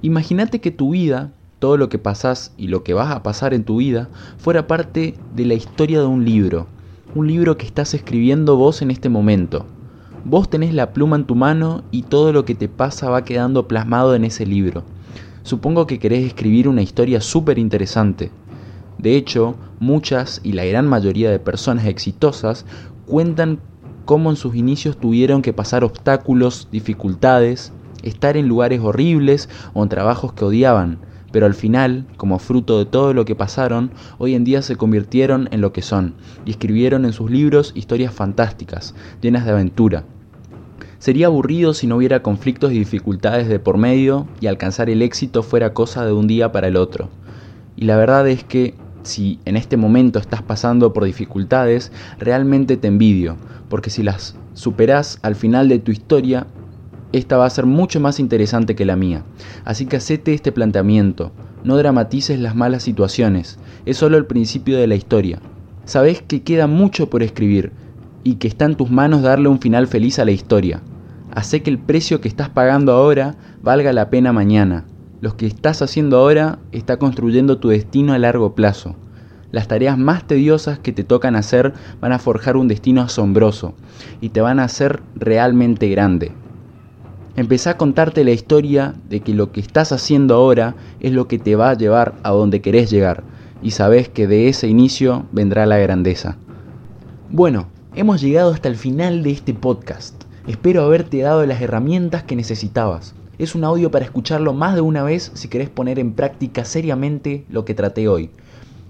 Imagínate 0.00 0.61
que 0.61 0.70
tu 0.70 0.90
vida, 0.90 1.33
todo 1.59 1.76
lo 1.76 1.88
que 1.88 1.98
pasás 1.98 2.55
y 2.57 2.68
lo 2.68 2.85
que 2.85 2.94
vas 2.94 3.11
a 3.11 3.24
pasar 3.24 3.53
en 3.53 3.64
tu 3.64 3.79
vida, 3.79 4.09
fuera 4.38 4.68
parte 4.68 5.16
de 5.35 5.44
la 5.44 5.55
historia 5.55 5.98
de 5.98 6.07
un 6.07 6.24
libro. 6.24 6.68
Un 7.16 7.26
libro 7.26 7.57
que 7.57 7.66
estás 7.66 7.92
escribiendo 7.94 8.55
vos 8.55 8.81
en 8.81 8.92
este 8.92 9.09
momento. 9.09 9.66
Vos 10.24 10.48
tenés 10.48 10.72
la 10.72 10.92
pluma 10.92 11.16
en 11.16 11.24
tu 11.24 11.35
mano 11.35 11.83
y 11.90 12.03
todo 12.03 12.33
lo 12.33 12.44
que 12.44 12.55
te 12.55 12.68
pasa 12.68 13.11
va 13.11 13.24
quedando 13.24 13.66
plasmado 13.66 14.14
en 14.14 14.24
ese 14.24 14.46
libro. 14.46 14.85
Supongo 15.42 15.88
que 15.88 15.98
querés 15.98 16.24
escribir 16.24 16.68
una 16.68 16.83
historia 16.83 17.20
súper 17.20 17.59
interesante. 17.59 18.31
De 18.98 19.16
hecho, 19.16 19.57
muchas 19.81 20.40
y 20.44 20.53
la 20.53 20.64
gran 20.64 20.87
mayoría 20.87 21.29
de 21.29 21.40
personas 21.40 21.87
exitosas 21.87 22.66
cuentan 23.05 23.59
cómo 24.05 24.31
en 24.31 24.37
sus 24.37 24.55
inicios 24.55 24.96
tuvieron 24.96 25.42
que 25.42 25.53
pasar 25.53 25.83
obstáculos, 25.83 26.68
dificultades, 26.70 27.72
estar 28.03 28.37
en 28.37 28.49
lugares 28.49 28.81
horribles 28.81 29.49
o 29.75 29.83
en 29.83 29.89
trabajos 29.89 30.33
que 30.33 30.45
odiaban, 30.45 30.99
pero 31.33 31.47
al 31.47 31.55
final, 31.55 32.07
como 32.17 32.39
fruto 32.39 32.79
de 32.79 32.87
todo 32.87 33.15
lo 33.15 33.25
que 33.25 33.35
pasaron, 33.35 33.93
hoy 34.19 34.35
en 34.35 34.45
día 34.45 34.63
se 34.63 34.77
convirtieron 34.77 35.49
en 35.53 35.61
lo 35.61 35.73
que 35.73 35.83
son 35.83 36.15
y 36.45 36.51
escribieron 36.51 37.05
en 37.05 37.13
sus 37.13 37.31
libros 37.31 37.73
historias 37.75 38.13
fantásticas, 38.13 38.95
llenas 39.21 39.45
de 39.45 39.53
aventura. 39.53 40.05
Sería 40.99 41.29
aburrido 41.29 41.73
si 41.73 41.87
no 41.87 41.97
hubiera 41.97 42.23
conflictos 42.23 42.73
y 42.73 42.79
dificultades 42.79 43.49
de 43.49 43.59
por 43.59 43.79
medio 43.79 44.27
y 44.41 44.49
alcanzar 44.49 44.91
el 44.91 45.03
éxito 45.03 45.43
fuera 45.43 45.73
cosa 45.73 46.05
de 46.05 46.13
un 46.13 46.27
día 46.27 46.53
para 46.53 46.69
el 46.69 46.77
otro. 46.77 47.09
Y 47.77 47.85
la 47.87 47.97
verdad 47.97 48.29
es 48.29 48.45
que 48.45 48.75
si 49.03 49.39
en 49.47 49.57
este 49.57 49.77
momento 49.77 50.19
estás 50.19 50.43
pasando 50.43 50.93
por 50.93 51.05
dificultades, 51.05 51.91
realmente 52.19 52.77
te 52.77 52.89
envidio, 52.89 53.37
porque 53.71 53.89
si 53.89 54.03
las 54.03 54.37
superás 54.53 55.19
al 55.23 55.37
final 55.37 55.69
de 55.69 55.79
tu 55.79 55.91
historia, 55.91 56.47
esta 57.12 57.37
va 57.37 57.46
a 57.46 57.51
ser 57.51 57.66
mucho 57.66 58.01
más 58.01 58.20
interesante 58.20 58.75
que 58.77 58.85
la 58.85 58.96
mía. 58.96 59.25
Así 59.64 59.87
que 59.87 59.96
hacete 59.96 60.33
este 60.33 60.53
planteamiento, 60.53 61.33
no 61.64 61.77
dramatices 61.77 62.38
las 62.38 62.55
malas 62.55 62.83
situaciones, 62.83 63.59
es 63.87 63.96
solo 63.96 64.16
el 64.16 64.27
principio 64.27 64.79
de 64.79 64.87
la 64.87 64.94
historia. 64.94 65.40
Sabes 65.85 66.23
que 66.23 66.42
queda 66.42 66.66
mucho 66.66 67.11
por 67.11 67.23
escribir 67.23 67.73
y 68.23 68.35
que 68.35 68.49
está 68.49 68.64
en 68.64 68.77
tus 68.77 68.90
manos 68.90 69.23
darle 69.23 69.49
un 69.49 69.61
final 69.61 69.87
feliz 69.87 70.18
a 70.18 70.25
la 70.25 70.31
historia. 70.31 70.83
Hacé 71.33 71.62
que 71.62 71.70
el 71.70 71.79
precio 71.79 72.20
que 72.20 72.29
estás 72.29 72.49
pagando 72.49 72.92
ahora 72.92 73.37
valga 73.62 73.92
la 73.92 74.11
pena 74.11 74.33
mañana. 74.33 74.85
Lo 75.20 75.37
que 75.37 75.46
estás 75.46 75.83
haciendo 75.83 76.18
ahora 76.18 76.59
está 76.73 76.99
construyendo 76.99 77.59
tu 77.59 77.68
destino 77.68 78.12
a 78.12 78.18
largo 78.18 78.55
plazo. 78.55 78.96
Las 79.53 79.68
tareas 79.68 79.99
más 79.99 80.27
tediosas 80.27 80.79
que 80.79 80.92
te 80.92 81.05
tocan 81.05 81.35
hacer 81.35 81.75
van 82.01 82.12
a 82.12 82.18
forjar 82.18 82.57
un 82.57 82.68
destino 82.68 83.03
asombroso 83.03 83.75
y 84.20 84.29
te 84.29 84.40
van 84.40 84.61
a 84.61 84.64
hacer 84.64 85.03
realmente 85.16 85.88
grande. 85.88 86.33
Empecé 87.40 87.70
a 87.70 87.79
contarte 87.79 88.22
la 88.22 88.33
historia 88.33 88.92
de 89.09 89.20
que 89.20 89.33
lo 89.33 89.50
que 89.50 89.61
estás 89.61 89.92
haciendo 89.92 90.35
ahora 90.35 90.74
es 91.00 91.12
lo 91.12 91.26
que 91.26 91.38
te 91.38 91.57
va 91.57 91.70
a 91.70 91.74
llevar 91.74 92.12
a 92.22 92.33
donde 92.33 92.61
querés 92.61 92.90
llegar 92.90 93.24
y 93.62 93.70
sabes 93.70 94.11
que 94.11 94.26
de 94.26 94.50
ese 94.50 94.68
inicio 94.68 95.24
vendrá 95.33 95.64
la 95.64 95.79
grandeza. 95.79 96.37
Bueno, 97.31 97.68
hemos 97.94 98.20
llegado 98.20 98.53
hasta 98.53 98.68
el 98.68 98.76
final 98.76 99.22
de 99.22 99.31
este 99.31 99.55
podcast. 99.55 100.22
Espero 100.46 100.83
haberte 100.83 101.20
dado 101.20 101.46
las 101.46 101.62
herramientas 101.62 102.24
que 102.24 102.37
necesitabas. 102.37 103.14
Es 103.38 103.55
un 103.55 103.64
audio 103.64 103.90
para 103.90 104.05
escucharlo 104.05 104.53
más 104.53 104.74
de 104.74 104.83
una 104.83 105.03
vez 105.03 105.31
si 105.33 105.48
querés 105.48 105.70
poner 105.70 105.98
en 105.98 106.12
práctica 106.12 106.66
seriamente 106.66 107.46
lo 107.48 107.64
que 107.64 107.72
traté 107.72 108.07
hoy. 108.07 108.29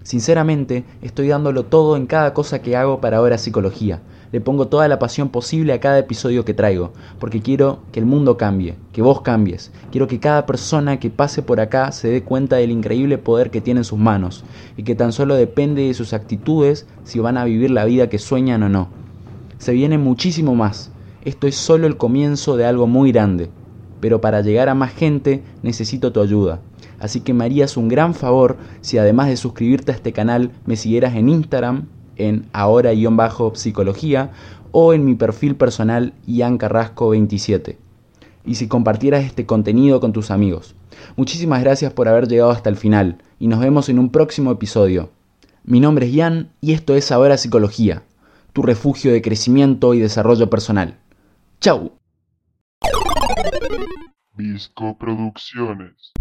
Sinceramente, 0.02 0.82
estoy 1.02 1.28
dándolo 1.28 1.66
todo 1.66 1.96
en 1.96 2.06
cada 2.06 2.34
cosa 2.34 2.60
que 2.62 2.76
hago 2.76 3.00
para 3.00 3.18
ahora 3.18 3.38
psicología. 3.38 4.00
Le 4.32 4.40
pongo 4.40 4.68
toda 4.68 4.86
la 4.86 5.00
pasión 5.00 5.28
posible 5.28 5.72
a 5.72 5.80
cada 5.80 5.98
episodio 5.98 6.44
que 6.44 6.54
traigo, 6.54 6.92
porque 7.18 7.42
quiero 7.42 7.80
que 7.90 7.98
el 7.98 8.06
mundo 8.06 8.36
cambie, 8.36 8.76
que 8.92 9.02
vos 9.02 9.22
cambies. 9.22 9.72
Quiero 9.90 10.06
que 10.06 10.20
cada 10.20 10.46
persona 10.46 11.00
que 11.00 11.10
pase 11.10 11.42
por 11.42 11.60
acá 11.60 11.90
se 11.90 12.08
dé 12.08 12.22
cuenta 12.22 12.56
del 12.56 12.70
increíble 12.70 13.18
poder 13.18 13.50
que 13.50 13.60
tiene 13.60 13.80
en 13.80 13.84
sus 13.84 13.98
manos, 13.98 14.44
y 14.76 14.84
que 14.84 14.94
tan 14.94 15.12
solo 15.12 15.34
depende 15.34 15.82
de 15.82 15.94
sus 15.94 16.12
actitudes 16.12 16.86
si 17.02 17.18
van 17.18 17.38
a 17.38 17.44
vivir 17.44 17.72
la 17.72 17.84
vida 17.84 18.08
que 18.08 18.20
sueñan 18.20 18.62
o 18.62 18.68
no. 18.68 18.88
Se 19.58 19.72
viene 19.72 19.98
muchísimo 19.98 20.54
más. 20.54 20.92
Esto 21.24 21.46
es 21.46 21.56
solo 21.56 21.86
el 21.86 21.96
comienzo 21.96 22.56
de 22.56 22.66
algo 22.66 22.86
muy 22.86 23.12
grande. 23.12 23.50
Pero 24.00 24.20
para 24.20 24.40
llegar 24.40 24.68
a 24.68 24.74
más 24.74 24.92
gente 24.92 25.42
necesito 25.62 26.12
tu 26.12 26.22
ayuda. 26.22 26.60
Así 26.98 27.20
que 27.20 27.34
me 27.34 27.44
harías 27.44 27.76
un 27.76 27.88
gran 27.88 28.14
favor 28.14 28.56
si 28.80 28.96
además 28.96 29.28
de 29.28 29.36
suscribirte 29.36 29.92
a 29.92 29.94
este 29.94 30.12
canal 30.12 30.52
me 30.64 30.76
siguieras 30.76 31.14
en 31.16 31.28
Instagram 31.28 31.88
en 32.28 32.46
ahora-psicología 32.52 34.30
o 34.72 34.92
en 34.92 35.04
mi 35.04 35.14
perfil 35.14 35.56
personal 35.56 36.12
Ian 36.26 36.58
Carrasco 36.58 37.10
27 37.10 37.78
y 38.44 38.54
si 38.54 38.68
compartieras 38.68 39.24
este 39.24 39.46
contenido 39.46 40.00
con 40.00 40.12
tus 40.12 40.30
amigos. 40.30 40.74
Muchísimas 41.16 41.62
gracias 41.62 41.92
por 41.92 42.08
haber 42.08 42.28
llegado 42.28 42.50
hasta 42.50 42.70
el 42.70 42.76
final 42.76 43.18
y 43.38 43.48
nos 43.48 43.60
vemos 43.60 43.88
en 43.88 43.98
un 43.98 44.10
próximo 44.10 44.50
episodio. 44.50 45.10
Mi 45.64 45.80
nombre 45.80 46.06
es 46.06 46.12
Ian 46.12 46.50
y 46.60 46.72
esto 46.72 46.94
es 46.94 47.12
Ahora 47.12 47.36
Psicología, 47.36 48.02
tu 48.52 48.62
refugio 48.62 49.12
de 49.12 49.22
crecimiento 49.22 49.94
y 49.94 50.00
desarrollo 50.00 50.50
personal. 50.50 50.98
¡Chao! 51.60 51.92
Producciones. 54.98 56.12